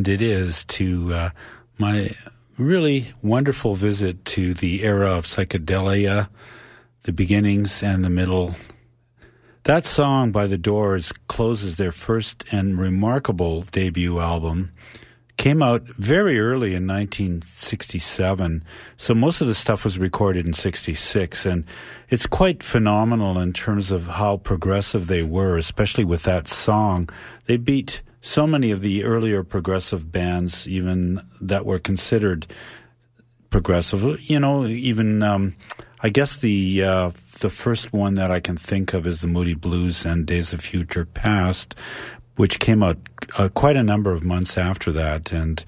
end 0.00 0.08
it 0.08 0.22
is 0.22 0.64
to 0.64 1.12
uh, 1.12 1.30
my 1.76 2.10
really 2.56 3.12
wonderful 3.22 3.74
visit 3.74 4.24
to 4.24 4.54
the 4.54 4.82
era 4.82 5.10
of 5.10 5.26
psychedelia, 5.26 6.30
the 7.02 7.12
beginnings 7.12 7.82
and 7.82 8.02
the 8.02 8.08
middle. 8.08 8.54
That 9.64 9.84
song 9.84 10.32
by 10.32 10.46
The 10.46 10.56
Doors 10.56 11.12
closes 11.28 11.76
their 11.76 11.92
first 11.92 12.46
and 12.50 12.78
remarkable 12.78 13.60
debut 13.72 14.20
album. 14.20 14.72
Came 15.36 15.62
out 15.62 15.82
very 15.98 16.40
early 16.40 16.74
in 16.74 16.86
1967, 16.86 18.64
so 18.96 19.14
most 19.14 19.42
of 19.42 19.48
the 19.48 19.54
stuff 19.54 19.84
was 19.84 19.98
recorded 19.98 20.46
in 20.46 20.54
66, 20.54 21.44
and 21.44 21.66
it's 22.08 22.26
quite 22.26 22.62
phenomenal 22.62 23.38
in 23.38 23.52
terms 23.52 23.90
of 23.90 24.06
how 24.06 24.38
progressive 24.38 25.08
they 25.08 25.22
were, 25.22 25.58
especially 25.58 26.04
with 26.04 26.22
that 26.22 26.48
song. 26.48 27.10
They 27.44 27.58
beat 27.58 28.00
so 28.20 28.46
many 28.46 28.70
of 28.70 28.80
the 28.80 29.04
earlier 29.04 29.42
progressive 29.42 30.12
bands, 30.12 30.68
even 30.68 31.20
that 31.40 31.64
were 31.64 31.78
considered 31.78 32.46
progressive. 33.48 34.20
You 34.20 34.40
know, 34.40 34.66
even 34.66 35.22
um, 35.22 35.56
I 36.02 36.10
guess 36.10 36.38
the 36.38 36.84
uh, 36.84 37.10
the 37.40 37.50
first 37.50 37.92
one 37.92 38.14
that 38.14 38.30
I 38.30 38.40
can 38.40 38.56
think 38.56 38.94
of 38.94 39.06
is 39.06 39.20
the 39.20 39.26
Moody 39.26 39.54
Blues 39.54 40.04
and 40.04 40.26
Days 40.26 40.52
of 40.52 40.60
Future 40.60 41.06
Past, 41.06 41.74
which 42.36 42.58
came 42.58 42.82
out 42.82 42.98
uh, 43.38 43.48
quite 43.48 43.76
a 43.76 43.82
number 43.82 44.12
of 44.12 44.22
months 44.22 44.58
after 44.58 44.92
that, 44.92 45.32
and 45.32 45.64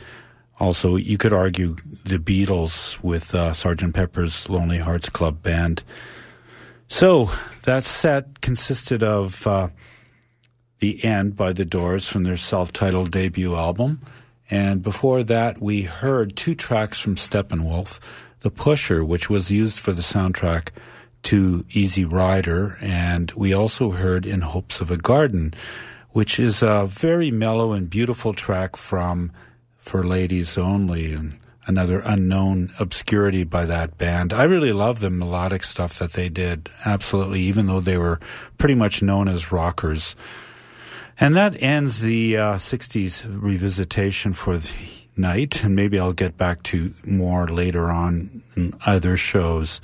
also 0.60 0.96
you 0.96 1.16
could 1.16 1.32
argue 1.32 1.76
the 2.04 2.18
Beatles 2.18 3.02
with 3.02 3.34
uh. 3.34 3.54
Pepper's 3.92 4.48
Lonely 4.48 4.78
Hearts 4.78 5.08
Club 5.08 5.42
Band. 5.42 5.84
So 6.88 7.30
that 7.62 7.84
set 7.84 8.42
consisted 8.42 9.02
of. 9.02 9.46
The 10.82 11.04
End 11.04 11.36
by 11.36 11.52
The 11.52 11.64
Doors 11.64 12.08
from 12.08 12.24
their 12.24 12.36
self 12.36 12.72
titled 12.72 13.12
debut 13.12 13.54
album. 13.54 14.00
And 14.50 14.82
before 14.82 15.22
that, 15.22 15.62
we 15.62 15.82
heard 15.82 16.34
two 16.34 16.56
tracks 16.56 16.98
from 16.98 17.14
Steppenwolf 17.14 18.00
The 18.40 18.50
Pusher, 18.50 19.04
which 19.04 19.30
was 19.30 19.48
used 19.48 19.78
for 19.78 19.92
the 19.92 20.02
soundtrack 20.02 20.70
to 21.22 21.64
Easy 21.70 22.04
Rider, 22.04 22.78
and 22.82 23.30
we 23.36 23.54
also 23.54 23.92
heard 23.92 24.26
In 24.26 24.40
Hopes 24.40 24.80
of 24.80 24.90
a 24.90 24.96
Garden, 24.96 25.54
which 26.10 26.40
is 26.40 26.64
a 26.64 26.86
very 26.88 27.30
mellow 27.30 27.70
and 27.70 27.88
beautiful 27.88 28.34
track 28.34 28.74
from 28.74 29.30
For 29.78 30.04
Ladies 30.04 30.58
Only. 30.58 31.12
And 31.12 31.38
Another 31.64 32.02
unknown 32.04 32.72
obscurity 32.80 33.44
by 33.44 33.66
that 33.66 33.96
band. 33.96 34.32
I 34.32 34.42
really 34.42 34.72
love 34.72 34.98
the 34.98 35.10
melodic 35.10 35.62
stuff 35.62 36.00
that 36.00 36.14
they 36.14 36.28
did, 36.28 36.68
absolutely, 36.84 37.38
even 37.42 37.68
though 37.68 37.78
they 37.78 37.98
were 37.98 38.18
pretty 38.58 38.74
much 38.74 39.00
known 39.00 39.28
as 39.28 39.52
rockers. 39.52 40.16
And 41.18 41.34
that 41.34 41.62
ends 41.62 42.00
the 42.00 42.36
uh, 42.36 42.54
60s 42.54 43.22
revisitation 43.22 44.34
for 44.34 44.58
the 44.58 44.72
night, 45.16 45.62
and 45.62 45.76
maybe 45.76 45.98
I'll 45.98 46.12
get 46.12 46.36
back 46.36 46.62
to 46.64 46.94
more 47.04 47.46
later 47.46 47.90
on 47.90 48.42
in 48.56 48.74
other 48.86 49.16
shows. 49.16 49.80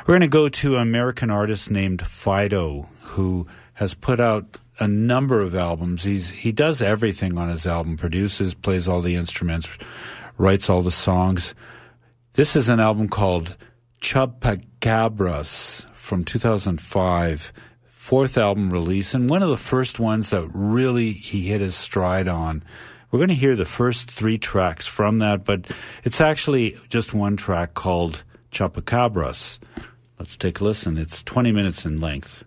We're 0.00 0.12
going 0.12 0.20
to 0.20 0.28
go 0.28 0.48
to 0.48 0.76
an 0.76 0.82
American 0.82 1.30
artist 1.30 1.70
named 1.70 2.00
Phideaux, 2.00 2.86
who 3.02 3.46
has 3.74 3.94
put 3.94 4.20
out 4.20 4.58
a 4.78 4.86
number 4.86 5.40
of 5.40 5.54
albums. 5.54 6.04
He's 6.04 6.30
he 6.30 6.52
does 6.52 6.82
everything 6.82 7.38
on 7.38 7.48
his 7.48 7.66
album, 7.66 7.96
produces, 7.96 8.54
plays 8.54 8.86
all 8.86 9.00
the 9.00 9.14
instruments, 9.14 9.68
writes 10.36 10.68
all 10.68 10.82
the 10.82 10.90
songs. 10.90 11.54
This 12.34 12.54
is 12.54 12.68
an 12.68 12.80
album 12.80 13.08
called 13.08 13.56
Chupacabras 14.00 15.86
from 15.94 16.24
2005 16.24 17.52
fourth 18.06 18.38
album 18.38 18.70
release 18.70 19.14
and 19.14 19.28
one 19.28 19.42
of 19.42 19.48
the 19.48 19.56
first 19.56 19.98
ones 19.98 20.30
that 20.30 20.48
really 20.54 21.10
he 21.10 21.48
hit 21.48 21.60
his 21.60 21.74
stride 21.74 22.28
on. 22.28 22.62
We're 23.10 23.18
going 23.18 23.30
to 23.30 23.34
hear 23.34 23.56
the 23.56 23.64
first 23.64 24.08
three 24.08 24.38
tracks 24.38 24.86
from 24.86 25.18
that, 25.18 25.44
but 25.44 25.66
it's 26.04 26.20
actually 26.20 26.78
just 26.88 27.12
one 27.12 27.36
track 27.36 27.74
called 27.74 28.22
Chupacabras. 28.52 29.58
Let's 30.20 30.36
take 30.36 30.60
a 30.60 30.64
listen. 30.64 30.96
It's 30.96 31.24
20 31.24 31.50
minutes 31.50 31.84
in 31.84 32.00
length. 32.00 32.44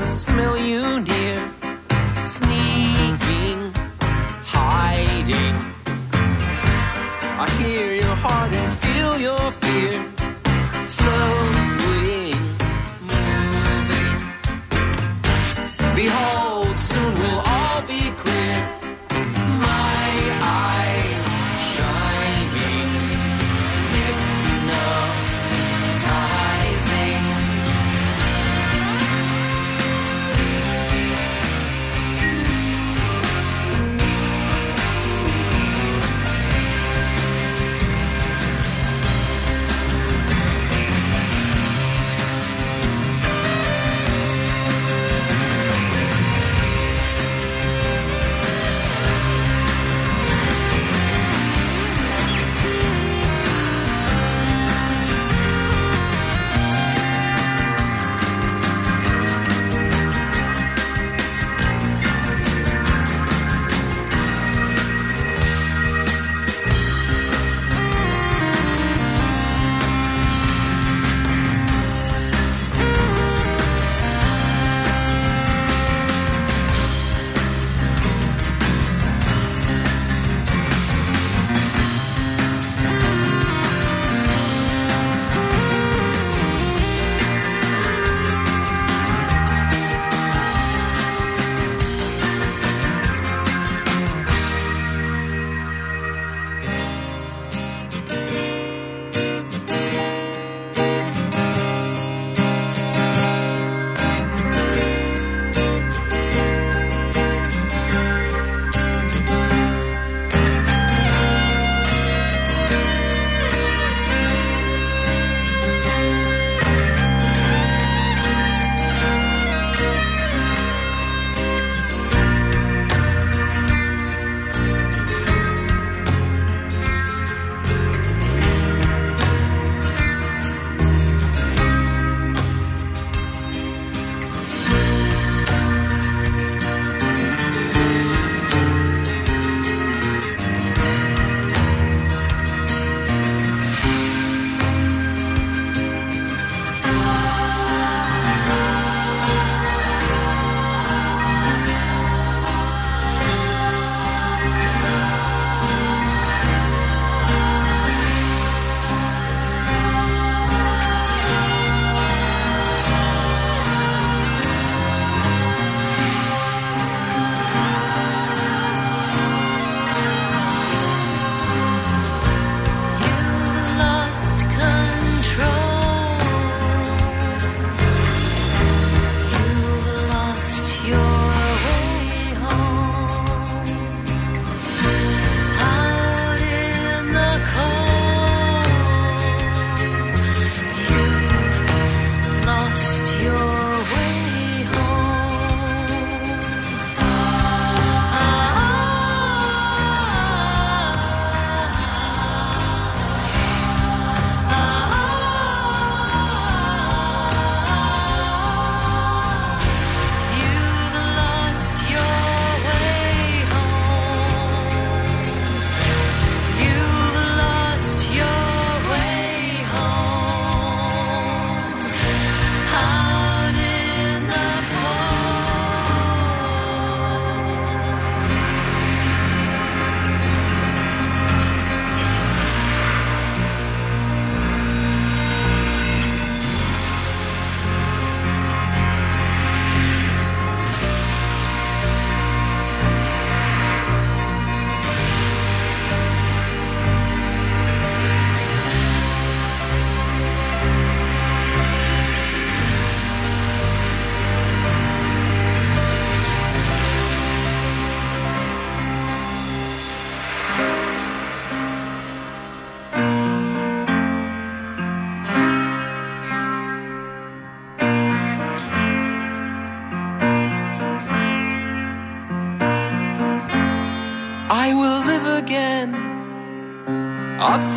Smell 0.00 0.56
you 0.56 0.81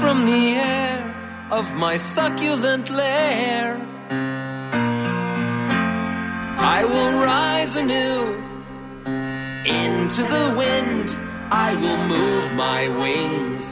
from 0.06 0.22
the 0.27 0.48
air 0.53 0.99
of 1.49 1.73
my 1.73 1.95
succulent 1.95 2.91
lair. 2.91 3.76
I 6.77 6.80
will 6.91 7.14
rise 7.34 7.76
anew 7.76 8.19
into 9.82 10.22
the 10.36 10.45
wind. 10.61 11.07
I 11.49 11.69
will 11.82 12.02
move 12.15 12.45
my 12.53 12.82
wings. 13.02 13.65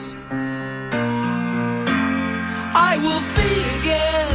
I 2.91 2.93
will 3.03 3.23
flee 3.33 3.63
again 3.77 4.31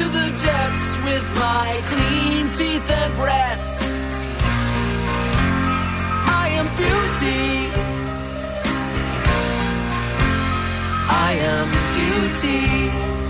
to 0.00 0.04
the 0.18 0.28
depths 0.48 0.90
with 1.08 1.26
my 1.46 1.68
clean 1.92 2.44
teeth 2.58 2.88
and 3.00 3.12
breath. 3.22 3.64
I 6.42 6.46
am 6.60 6.66
beauty. 6.80 7.61
beauty. 12.32 13.21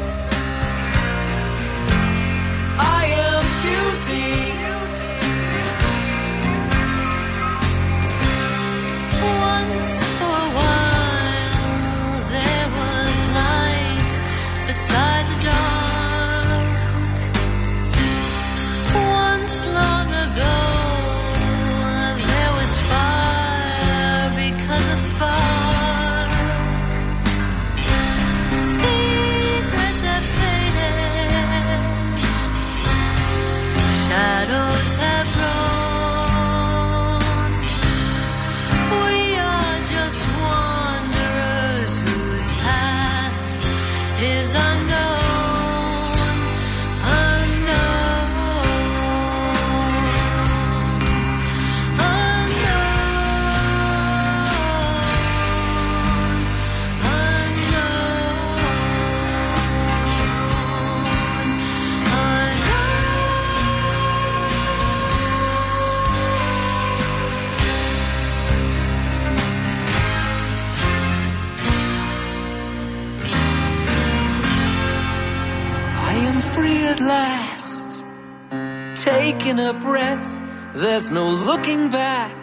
breath, 79.74 80.40
there's 80.74 81.10
no 81.10 81.28
looking 81.28 81.90
back. 81.90 82.36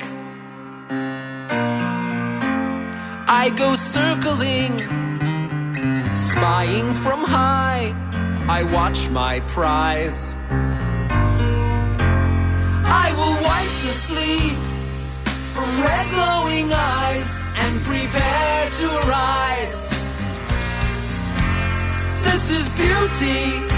I 3.32 3.50
go 3.56 3.76
circling, 3.76 4.80
spying 6.16 6.94
from 6.94 7.24
high. 7.24 7.94
I 8.50 8.64
watch 8.64 9.10
my 9.10 9.40
prize. 9.42 10.36
I 13.02 13.14
will 13.18 13.36
wipe 13.48 13.76
the 13.86 13.94
sleep 13.94 14.58
from 15.54 15.70
red 15.84 16.10
glowing 16.10 16.74
eyes 16.74 17.30
and 17.56 17.82
prepare 17.82 18.70
to 18.80 18.88
arrive. 19.04 19.72
This 22.24 22.50
is 22.50 22.68
beauty. 22.70 23.69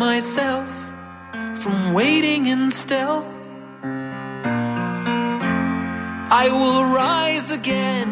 Myself 0.00 0.66
from 1.62 1.92
waiting 1.92 2.46
in 2.46 2.70
stealth. 2.70 3.30
I 6.42 6.48
will 6.50 6.84
rise 6.84 7.50
again, 7.50 8.08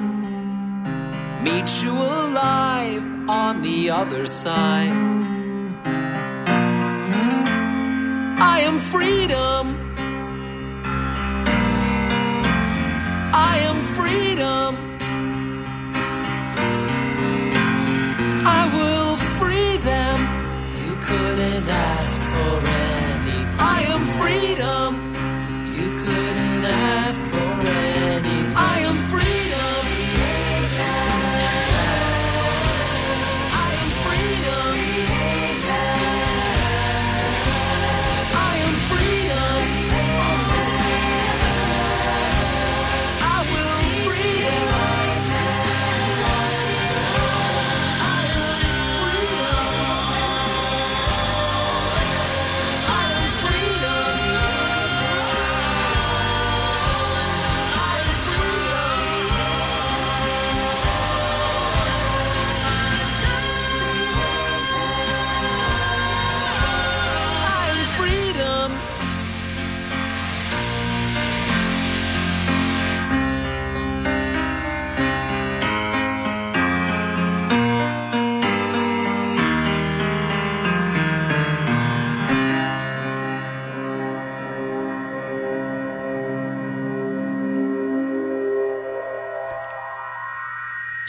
meet 1.43 1.82
you 1.82 1.93
alive 1.93 3.06
on 3.31 3.62
the 3.62 3.89
other 3.89 4.27
side. 4.27 5.07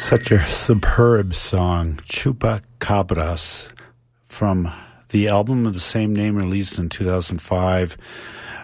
Such 0.10 0.31
a 0.31 0.44
superb 0.48 1.36
song, 1.36 1.98
Chupacabras, 2.07 3.69
from 4.26 4.73
the 5.10 5.27
album 5.27 5.68
of 5.68 5.76
the 5.76 5.80
same 5.80 6.15
name 6.15 6.36
released 6.36 6.80
in 6.80 6.90
2005 6.90 7.95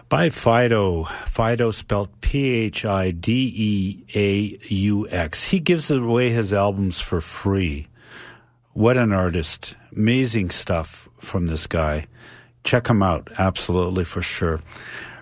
by 0.09 0.29
Phideaux. 0.29 1.05
Phideaux 1.05 1.71
spelled 1.71 2.19
P 2.19 2.47
H 2.47 2.83
I 2.83 3.11
D 3.11 3.53
E 3.55 4.05
A 4.15 4.57
U 4.73 5.07
X. 5.07 5.43
He 5.43 5.59
gives 5.59 5.91
away 5.91 6.31
his 6.31 6.51
albums 6.51 6.99
for 6.99 7.21
free. 7.21 7.89
What 8.73 8.97
an 8.97 9.13
artist. 9.13 9.75
Amazing 9.95 10.49
stuff 10.49 11.07
from 11.19 11.45
this 11.45 11.67
guy. 11.67 12.07
Check 12.63 12.87
him 12.87 13.03
out, 13.03 13.29
absolutely 13.37 14.03
for 14.03 14.23
sure. 14.23 14.61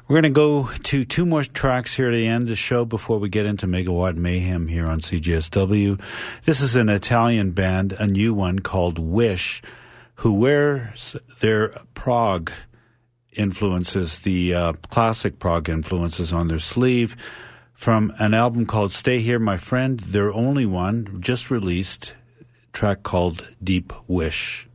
We're 0.06 0.16
going 0.16 0.24
to 0.24 0.30
go 0.32 0.68
to 0.68 1.06
two 1.06 1.26
more 1.26 1.46
tracks 1.46 1.96
here 1.96 2.10
at 2.10 2.12
the 2.12 2.28
end 2.28 2.44
of 2.44 2.48
the 2.50 2.56
show 2.58 2.84
before 2.84 3.20
we 3.20 3.30
get 3.30 3.46
into 3.46 3.68
Megawatt 3.68 4.18
Mayhem 4.18 4.68
here 4.68 4.86
on 4.86 5.00
CGSW. 5.00 6.02
This 6.44 6.60
is 6.60 6.76
an 6.76 6.90
Italian 6.90 7.52
band, 7.52 7.94
a 7.94 8.06
new 8.06 8.34
one 8.34 8.60
called 8.60 9.00
Wish, 9.00 9.62
who 10.16 10.34
wears 10.34 11.16
their 11.40 11.70
prog 11.94 12.52
influences, 13.32 14.20
the 14.20 14.54
uh, 14.54 14.74
classic 14.90 15.40
prog 15.40 15.70
influences 15.70 16.34
on 16.34 16.50
their 16.50 16.60
sleeve 16.60 17.16
from 17.74 18.14
an 18.20 18.34
album 18.34 18.66
called 18.66 18.92
Stay 18.92 19.20
Here, 19.20 19.40
My 19.40 19.56
Friend, 19.56 20.02
their 20.02 20.34
only 20.34 20.66
one, 20.66 21.22
just 21.22 21.50
released, 21.50 22.14
track 22.74 23.04
called 23.04 23.56
Deep 23.64 23.94
Wish. 24.10 24.68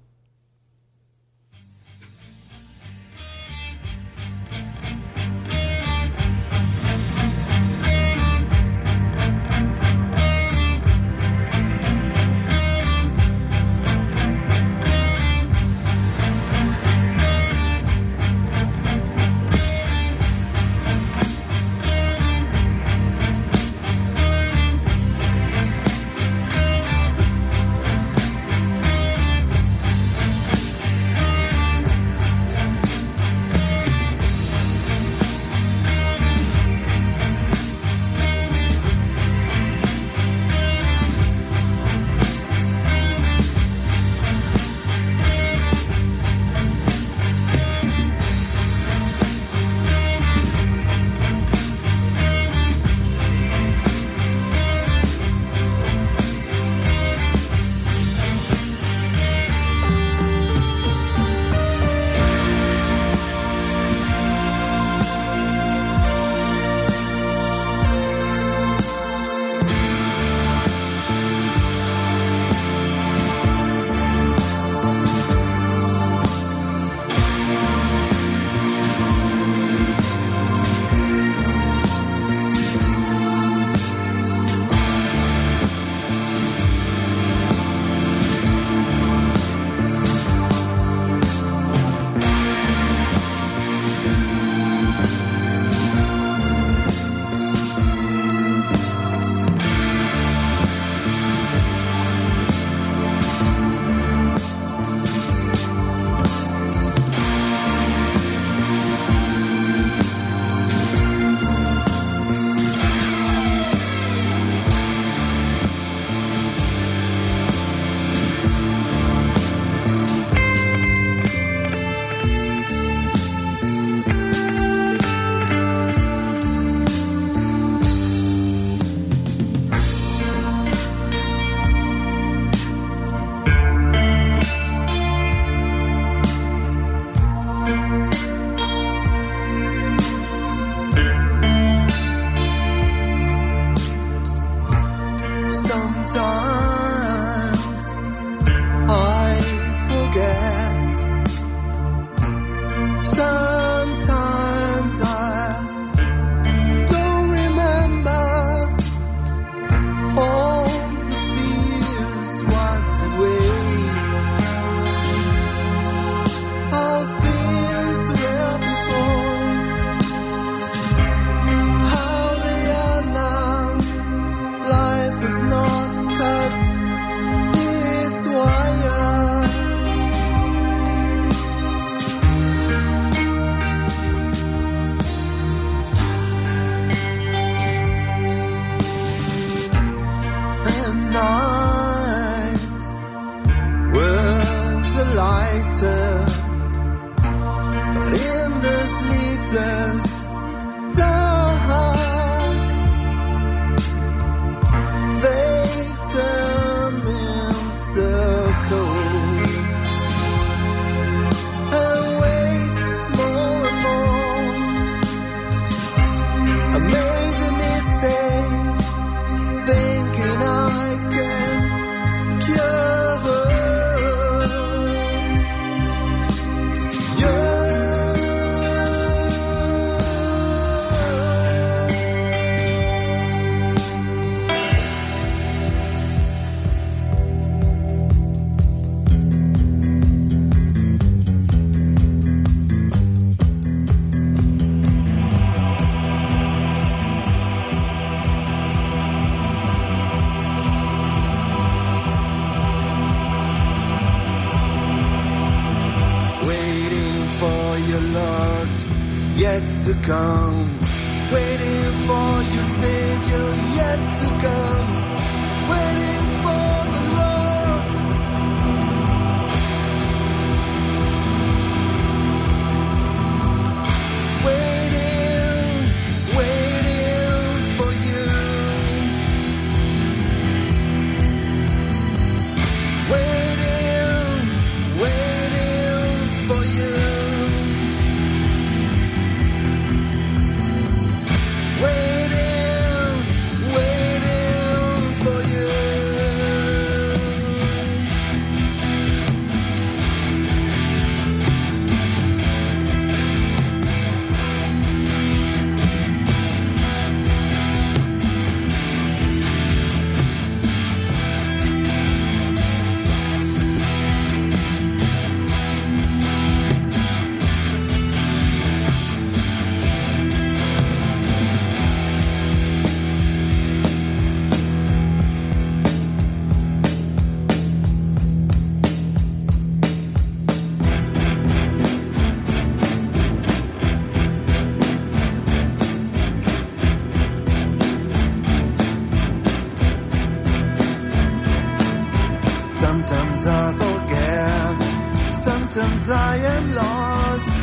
Sometimes 342.79 343.45
I 343.45 343.73
forget, 343.73 345.35
sometimes 345.35 346.11
I 346.11 346.37
am 346.37 346.75
lost, 346.77 347.57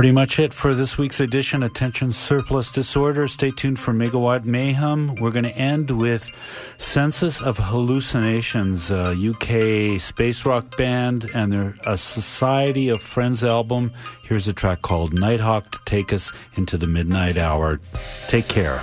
pretty 0.00 0.12
much 0.12 0.38
it 0.38 0.54
for 0.54 0.74
this 0.74 0.96
week's 0.96 1.20
edition. 1.20 1.62
Attention 1.62 2.10
Surplus 2.10 2.72
Disorder. 2.72 3.28
Stay 3.28 3.50
tuned 3.50 3.78
for 3.78 3.92
Megawatt 3.92 4.46
Mayhem. 4.46 5.14
We're 5.20 5.30
going 5.30 5.44
to 5.44 5.54
end 5.54 5.90
with 5.90 6.26
Census 6.78 7.42
of 7.42 7.58
Hallucinations, 7.58 8.90
a 8.90 9.10
UK 9.12 10.00
space 10.00 10.46
rock 10.46 10.74
band, 10.78 11.30
and 11.34 11.52
their 11.52 11.76
a 11.84 11.98
Society 11.98 12.88
of 12.88 13.02
Friends 13.02 13.44
album. 13.44 13.92
Here's 14.24 14.48
a 14.48 14.54
track 14.54 14.80
called 14.80 15.12
Nighthawk 15.12 15.70
to 15.72 15.78
take 15.84 16.14
us 16.14 16.32
into 16.54 16.78
the 16.78 16.86
midnight 16.86 17.36
hour. 17.36 17.78
Take 18.26 18.48
care. 18.48 18.82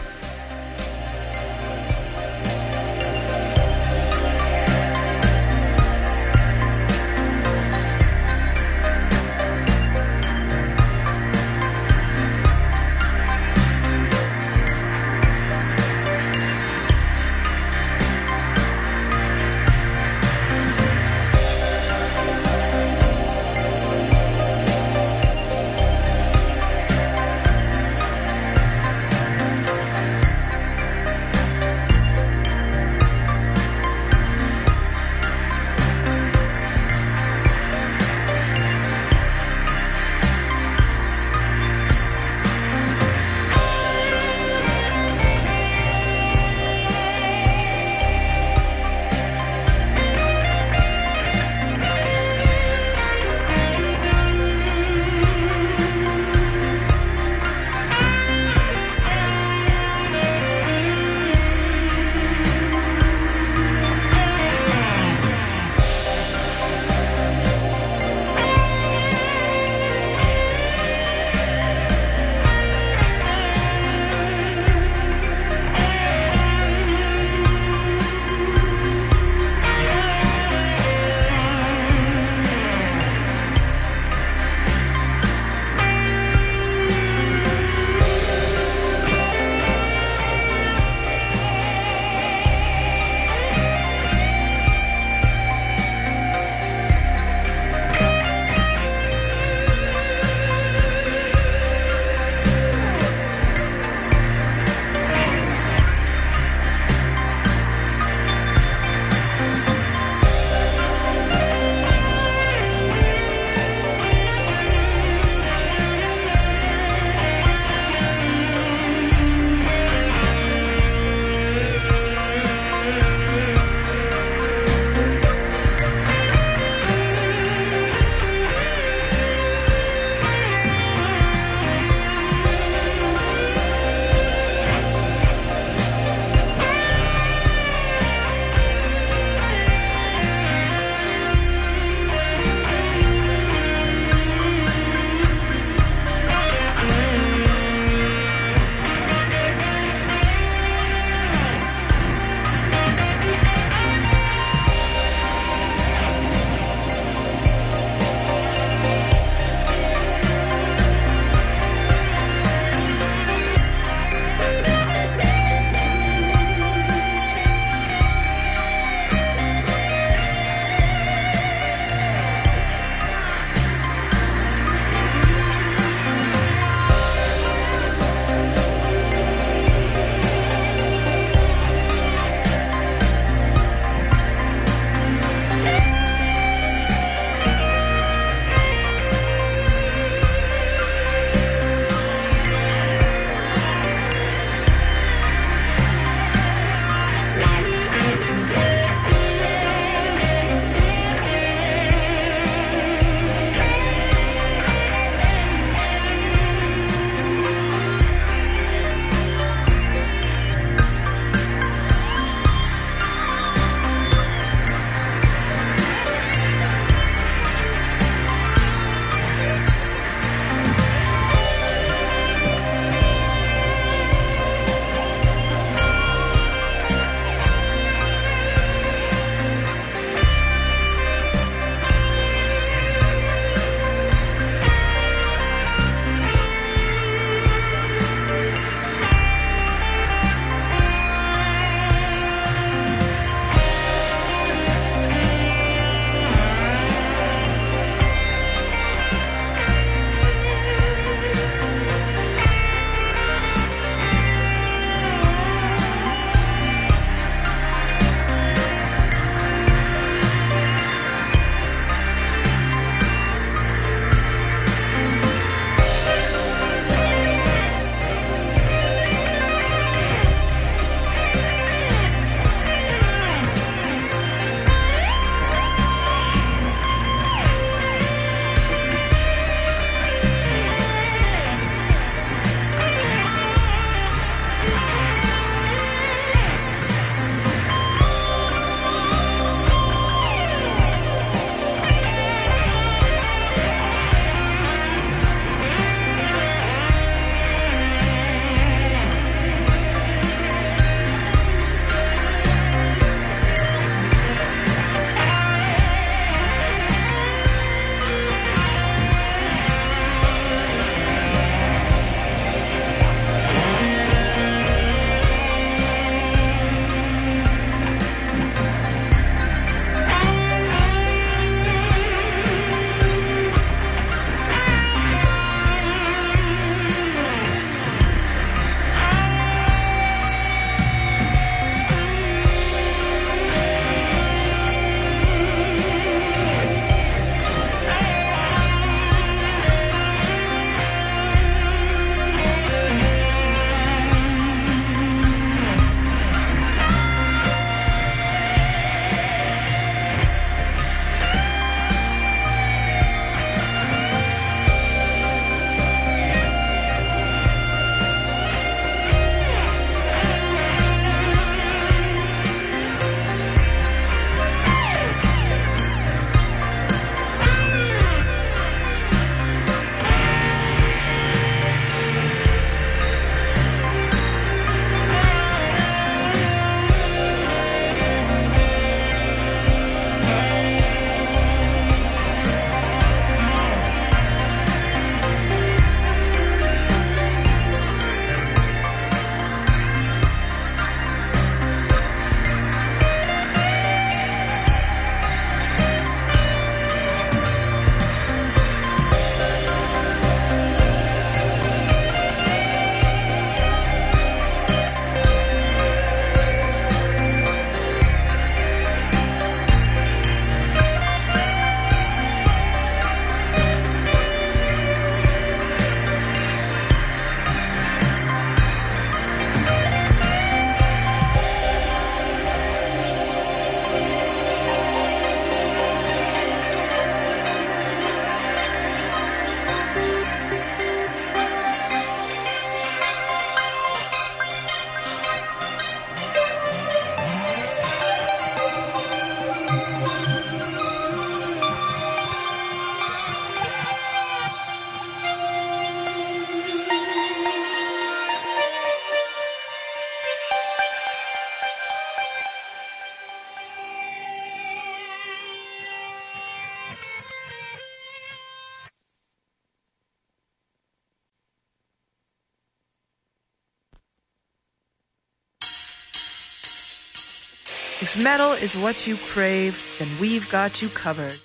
Metal 468.18 468.53
is 468.53 468.76
what 468.76 469.06
you 469.07 469.18
crave, 469.18 469.95
then 469.99 470.07
we've 470.19 470.49
got 470.49 470.81
you 470.81 470.89
covered. 470.89 471.38